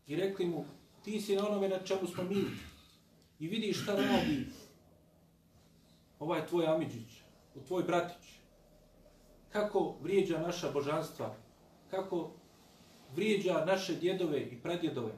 i 0.08 0.16
rekli 0.16 0.46
mu, 0.46 0.66
ti 1.04 1.22
si 1.22 1.36
na 1.36 1.48
onome 1.48 1.70
na 1.70 1.80
čemu 1.80 2.08
smo 2.08 2.24
mi 2.24 2.44
i 3.40 3.48
vidiš 3.48 3.84
šta 3.84 3.96
radi 3.96 4.46
ovaj 6.20 6.48
tvoj 6.48 6.68
Amidžić, 6.68 7.22
tvoj 7.68 7.84
bratić. 7.84 8.30
Kako 9.50 9.96
vrijeđa 10.02 10.40
naša 10.40 10.72
božanstva, 10.72 11.36
kako 11.92 12.32
vrijeđa 13.16 13.66
naše 13.66 13.96
djedove 13.96 14.42
i 14.42 14.62
pradjedove. 14.62 15.12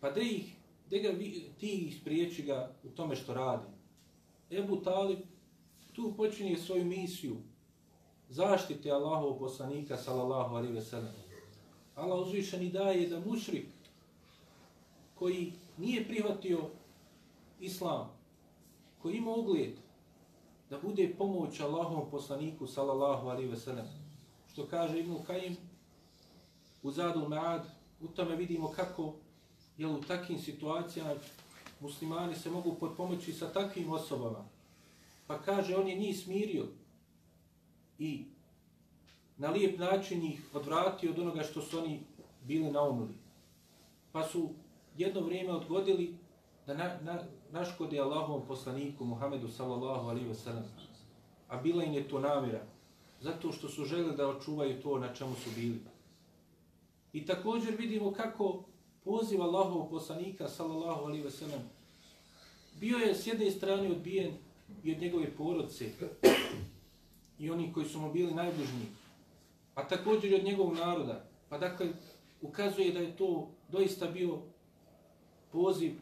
Pa 0.00 0.10
da 0.10 0.20
ih, 0.20 0.54
da 0.90 0.98
ga 0.98 1.08
vi, 1.08 1.44
ti 1.60 1.86
ih 1.86 1.96
spriječi 2.00 2.42
ga 2.42 2.70
u 2.84 2.88
tome 2.88 3.16
što 3.16 3.34
radi. 3.34 3.66
Ebu 4.50 4.76
Talib 4.76 5.18
tu 5.92 6.14
počinje 6.16 6.56
svoju 6.56 6.84
misiju 6.84 7.36
zaštite 8.28 8.90
Allahov 8.90 9.38
poslanika 9.38 9.96
sallallahu 9.96 10.54
alaihi 10.56 10.74
ve 10.74 10.82
sellem. 10.82 11.14
Allah 11.94 12.26
uzvišeni 12.26 12.66
i 12.66 12.72
daje 12.72 13.08
da 13.08 13.20
mušrik 13.20 13.66
koji 15.14 15.52
nije 15.78 16.04
prihvatio 16.08 16.70
islam, 17.60 18.10
koji 19.02 19.16
ima 19.16 19.30
ugled, 19.30 19.72
da 20.70 20.78
bude 20.80 21.14
pomoć 21.18 21.60
Allahovom 21.60 22.10
poslaniku 22.10 22.66
sallallahu 22.66 23.28
alaihi 23.28 23.48
ve 23.48 23.56
sellem. 23.56 23.86
Što 24.52 24.66
kaže 24.66 25.00
Ibn 25.00 25.14
Kajim 25.26 25.56
u 26.84 26.90
Zadu 26.90 27.28
Ma'ad, 27.28 27.62
u 28.00 28.08
tome 28.08 28.36
vidimo 28.36 28.68
kako 28.68 29.14
je 29.78 29.86
u 29.86 30.00
takvim 30.00 30.38
situacijama 30.38 31.14
muslimani 31.80 32.34
se 32.34 32.50
mogu 32.50 32.74
podpomoći 32.80 33.32
sa 33.32 33.52
takvim 33.52 33.92
osobama. 33.92 34.44
Pa 35.26 35.38
kaže, 35.38 35.76
on 35.76 35.88
je 35.88 35.96
njih 35.96 36.18
smirio 36.18 36.66
i 37.98 38.24
na 39.36 39.50
lijep 39.50 39.78
način 39.78 40.24
ih 40.24 40.42
odvratio 40.54 41.10
od 41.10 41.18
onoga 41.18 41.42
što 41.42 41.62
su 41.62 41.78
oni 41.78 42.00
bili 42.42 42.72
naumili. 42.72 43.14
Pa 44.12 44.22
su 44.22 44.50
jedno 44.96 45.20
vrijeme 45.20 45.52
odgodili 45.52 46.16
da 46.66 46.74
na, 46.74 46.98
na, 47.02 47.22
naškode 47.52 47.98
Allahovom 47.98 48.42
poslaniku 48.48 49.04
Muhammedu 49.04 49.48
sallallahu 49.48 50.08
alaihi 50.08 50.28
wa 50.28 50.34
sallam. 50.34 50.64
A 51.48 51.56
bila 51.56 51.84
im 51.84 51.92
je 51.92 52.08
to 52.08 52.20
namjera. 52.20 52.62
Zato 53.20 53.52
što 53.52 53.68
su 53.68 53.84
želi 53.84 54.16
da 54.16 54.28
očuvaju 54.28 54.82
to 54.82 54.98
na 54.98 55.14
čemu 55.14 55.34
su 55.34 55.50
bili. 55.56 55.93
I 57.14 57.26
također 57.26 57.74
vidimo 57.78 58.12
kako 58.12 58.64
poziv 59.04 59.42
Allahovog 59.42 59.90
poslanika 59.90 60.48
sallallahu 60.48 61.04
alaihi 61.04 61.22
ve 61.22 61.30
sellem, 61.30 61.60
bio 62.80 62.98
je 62.98 63.14
s 63.14 63.26
jedne 63.26 63.50
strane 63.50 63.90
odbijen 63.90 64.32
i 64.84 64.92
od 64.92 65.00
njegove 65.00 65.30
porodce 65.36 65.90
i 67.38 67.50
oni 67.50 67.72
koji 67.72 67.88
su 67.88 68.00
mu 68.00 68.12
bili 68.12 68.34
najbližniji, 68.34 68.86
a 69.74 69.88
također 69.88 70.32
i 70.32 70.34
od 70.34 70.44
njegovog 70.44 70.74
naroda. 70.74 71.24
Pa 71.48 71.58
dakle, 71.58 71.88
ukazuje 72.42 72.92
da 72.92 72.98
je 72.98 73.16
to 73.16 73.48
doista 73.68 74.06
bio 74.06 74.38
poziv 75.52 75.92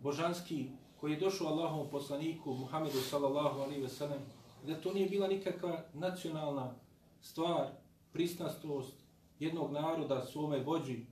božanski 0.00 0.66
koji 1.00 1.12
je 1.12 1.20
došao 1.20 1.46
Allahovom 1.46 1.88
poslaniku 1.90 2.54
Muhammedu 2.54 3.00
sallallahu 3.00 3.60
alaihi 3.60 3.82
ve 3.82 3.88
sellem, 3.88 4.20
da 4.66 4.80
to 4.80 4.92
nije 4.92 5.08
bila 5.08 5.28
nikakva 5.28 5.84
nacionalna 5.94 6.74
stvar, 7.20 7.68
pristastost, 8.12 9.01
jednog 9.42 9.72
naroda 9.72 10.24
svome 10.24 10.58
vođi 10.58 11.06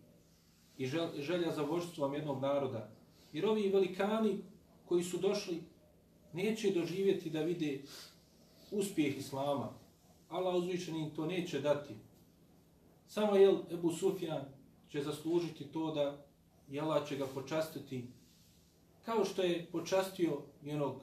i 0.78 0.86
želja 1.18 1.52
za 1.52 1.62
vođstvom 1.62 2.14
jednog 2.14 2.42
naroda. 2.42 2.88
Jer 3.32 3.46
ovi 3.46 3.68
velikani 3.68 4.38
koji 4.84 5.04
su 5.04 5.18
došli 5.18 5.62
neće 6.32 6.70
doživjeti 6.70 7.30
da 7.30 7.42
vide 7.42 7.80
uspjeh 8.70 9.18
Islama. 9.18 9.68
Allah 10.28 10.54
uzvišeni 10.54 11.00
im 11.00 11.10
to 11.10 11.26
neće 11.26 11.60
dati. 11.60 11.94
Samo 13.08 13.36
je 13.36 13.54
Ebu 13.72 13.92
Sufjan 13.92 14.44
će 14.88 15.02
zaslužiti 15.02 15.64
to 15.64 15.92
da 15.94 16.16
i 16.70 16.80
Allah 16.80 17.08
će 17.08 17.16
ga 17.16 17.26
počastiti 17.26 18.04
kao 19.04 19.24
što 19.24 19.42
je 19.42 19.66
počastio 19.72 20.38
i 20.64 20.72
onog 20.72 21.00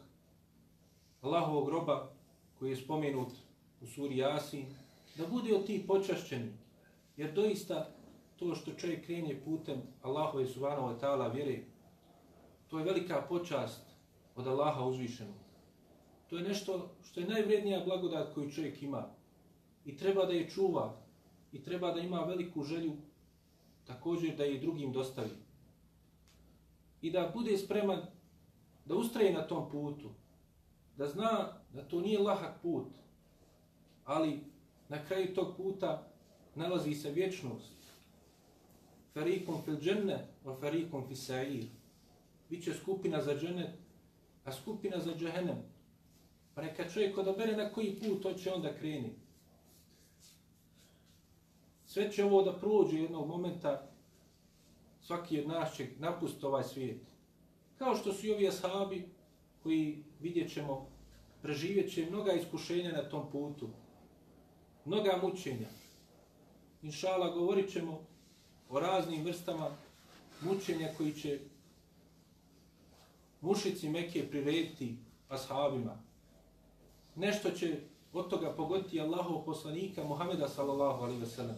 Allahovog 1.21 1.65
groba 1.65 2.09
koji 2.59 2.69
je 2.69 2.77
spomenut 2.77 3.33
u 3.81 3.87
suri 3.87 4.17
Jasin, 4.17 4.65
da 5.15 5.27
bude 5.27 5.55
od 5.55 5.65
tih 5.65 5.83
počašćeni. 5.87 6.51
Jer 7.17 7.33
doista 7.33 7.89
to 8.35 8.55
što 8.55 8.73
čovjek 8.73 9.05
krenje 9.05 9.41
putem 9.45 9.81
Allahove 10.01 10.47
subhanahu 10.47 10.87
wa 10.87 10.99
ta'ala 10.99 11.33
vjere, 11.33 11.63
to 12.67 12.79
je 12.79 12.85
velika 12.85 13.21
počast 13.29 13.85
od 14.35 14.47
Allaha 14.47 14.83
uzvišenog. 14.83 15.35
To 16.29 16.37
je 16.37 16.43
nešto 16.43 16.89
što 17.03 17.19
je 17.19 17.27
najvrednija 17.27 17.83
blagodat 17.85 18.33
koju 18.33 18.51
čovjek 18.51 18.83
ima. 18.83 19.09
I 19.85 19.97
treba 19.97 20.25
da 20.25 20.33
je 20.33 20.49
čuva. 20.49 20.95
I 21.51 21.63
treba 21.63 21.91
da 21.91 21.99
ima 21.99 22.19
veliku 22.19 22.63
želju 22.63 22.93
također 23.85 24.35
da 24.35 24.43
je 24.43 24.59
drugim 24.59 24.91
dostavi. 24.91 25.35
I 27.01 27.11
da 27.11 27.31
bude 27.33 27.57
spreman 27.57 28.01
da 28.85 28.95
ustraje 28.95 29.33
na 29.33 29.47
tom 29.47 29.69
putu. 29.69 30.09
Da 30.97 31.07
zna 31.07 31.53
da 31.73 31.87
to 31.87 32.01
nije 32.01 32.19
lahak 32.19 32.61
put. 32.61 32.87
Ali 34.05 34.39
na 34.89 35.05
kraju 35.05 35.35
tog 35.35 35.57
puta 35.57 36.07
nalazi 36.57 36.93
se 36.93 37.11
vječnost. 37.11 37.73
Farikum 39.13 39.61
fil 39.65 39.79
dženne, 39.79 40.27
wa 40.45 40.59
farikum 40.59 41.07
fil 41.07 41.15
sa'ir. 41.15 41.65
Biće 42.49 42.73
skupina 42.73 43.21
za 43.21 43.35
džennet, 43.35 43.69
a 44.45 44.51
skupina 44.51 44.99
za 44.99 45.15
džehennem. 45.15 45.57
Pa 46.55 46.61
neka 46.61 46.89
čovjek 46.89 47.17
odabere 47.17 47.57
na 47.57 47.69
koji 47.73 47.99
put 47.99 48.23
to 48.23 48.33
će 48.33 48.53
onda 48.53 48.73
kreni. 48.73 49.13
Sve 51.85 52.11
će 52.11 52.23
ovo 52.25 52.41
da 52.43 52.59
prođe 52.59 52.99
jednog 52.99 53.27
momenta, 53.27 53.89
svaki 55.01 55.39
od 55.39 55.47
nas 55.47 55.75
će 55.75 55.87
napustiti 55.99 56.45
ovaj 56.45 56.63
svijet. 56.63 57.01
Kao 57.77 57.95
što 57.95 58.13
su 58.13 58.27
i 58.27 58.31
ovi 58.31 58.47
ashabi 58.47 59.09
koji 59.63 60.03
vidjet 60.19 60.53
ćemo, 60.53 60.87
preživjet 61.41 61.93
će 61.93 62.09
mnoga 62.09 62.33
iskušenja 62.33 62.91
na 62.91 63.09
tom 63.09 63.31
putu. 63.31 63.69
Mnoga 64.85 65.19
mučenja. 65.23 65.67
Inšala, 66.81 67.29
govorit 67.29 67.71
ćemo 67.71 68.01
o 68.69 68.79
raznim 68.79 69.23
vrstama 69.23 69.69
mučenja 70.41 70.89
koji 70.97 71.13
će 71.13 71.39
mušici 73.41 73.89
Mekije 73.89 74.29
prirediti 74.29 74.95
ashabima. 75.29 75.97
Nešto 77.15 77.51
će 77.51 77.79
od 78.13 78.29
toga 78.29 78.53
pogoditi 78.53 79.01
Allahov 79.01 79.45
poslanika 79.45 80.03
Muhameda 80.03 80.47
sallallahu 80.47 81.03
alaihi 81.03 81.19
ve 81.19 81.27
sellem. 81.27 81.57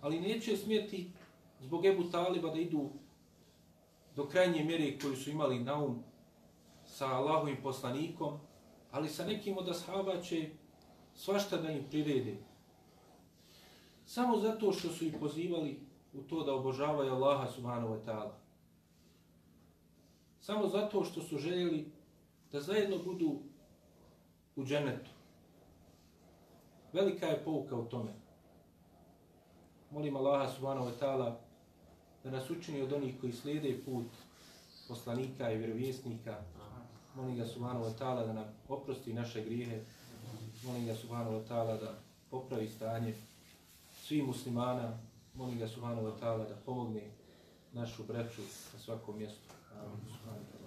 Ali 0.00 0.20
neće 0.20 0.56
smjeti 0.56 1.10
zbog 1.60 1.86
Ebu 1.86 2.10
Taliba 2.10 2.50
da 2.50 2.60
idu 2.60 2.90
do 4.16 4.28
krajnje 4.28 4.64
mjere 4.64 4.98
koju 4.98 5.16
su 5.16 5.30
imali 5.30 5.58
na 5.58 5.84
um 5.84 6.02
sa 6.86 7.06
Allahovim 7.06 7.56
poslanikom, 7.62 8.38
ali 8.90 9.08
sa 9.08 9.26
nekim 9.26 9.58
od 9.58 9.68
ashaba 9.68 10.20
će 10.20 10.50
svašta 11.14 11.56
da 11.56 11.70
im 11.70 11.84
prirede. 11.90 12.47
Samo 14.08 14.38
zato 14.38 14.72
što 14.72 14.88
su 14.88 15.04
ih 15.04 15.14
pozivali 15.20 15.80
u 16.12 16.22
to 16.22 16.44
da 16.44 16.54
obožavaju 16.54 17.12
Allaha 17.12 17.50
subhanahu 17.52 17.94
wa 17.94 18.04
ta'ala. 18.06 18.32
Samo 20.40 20.68
zato 20.68 21.04
što 21.04 21.22
su 21.22 21.38
željeli 21.38 21.92
da 22.52 22.60
zajedno 22.60 22.98
budu 23.04 23.38
u 24.56 24.64
dženetu. 24.64 25.10
Velika 26.92 27.26
je 27.26 27.44
pouka 27.44 27.76
u 27.76 27.84
tome. 27.84 28.12
Molim 29.90 30.16
Allaha 30.16 30.52
subhanahu 30.52 30.86
wa 30.86 30.98
ta'ala 31.00 31.36
da 32.24 32.30
nas 32.30 32.50
učini 32.50 32.82
od 32.82 32.92
onih 32.92 33.20
koji 33.20 33.32
slijede 33.32 33.80
put 33.84 34.06
poslanika 34.88 35.52
i 35.52 35.58
vjerovjesnika. 35.58 36.42
Molim 37.14 37.36
ga 37.36 37.46
subhanahu 37.46 37.84
wa 37.84 37.98
ta'ala 37.98 38.26
da 38.26 38.32
nam 38.32 38.44
oprosti 38.68 39.12
naše 39.12 39.44
grijehe. 39.44 39.80
Molim 40.66 40.86
ga 40.86 40.94
subhanahu 40.94 41.36
wa 41.36 41.48
ta'ala 41.48 41.80
da 41.80 41.98
popravi 42.30 42.68
stanje 42.68 43.14
svih 44.08 44.26
muslimana. 44.26 44.98
Molim 45.34 45.58
ga 45.58 45.68
subhanahu 45.68 46.06
wa 46.08 46.16
ta'ala 46.20 46.48
da 46.48 46.56
pomogne 46.66 47.10
našu 47.72 48.02
breću 48.08 48.42
na 48.72 48.78
svakom 48.80 49.18
mjestu. 49.18 49.52
Amin. 49.80 50.57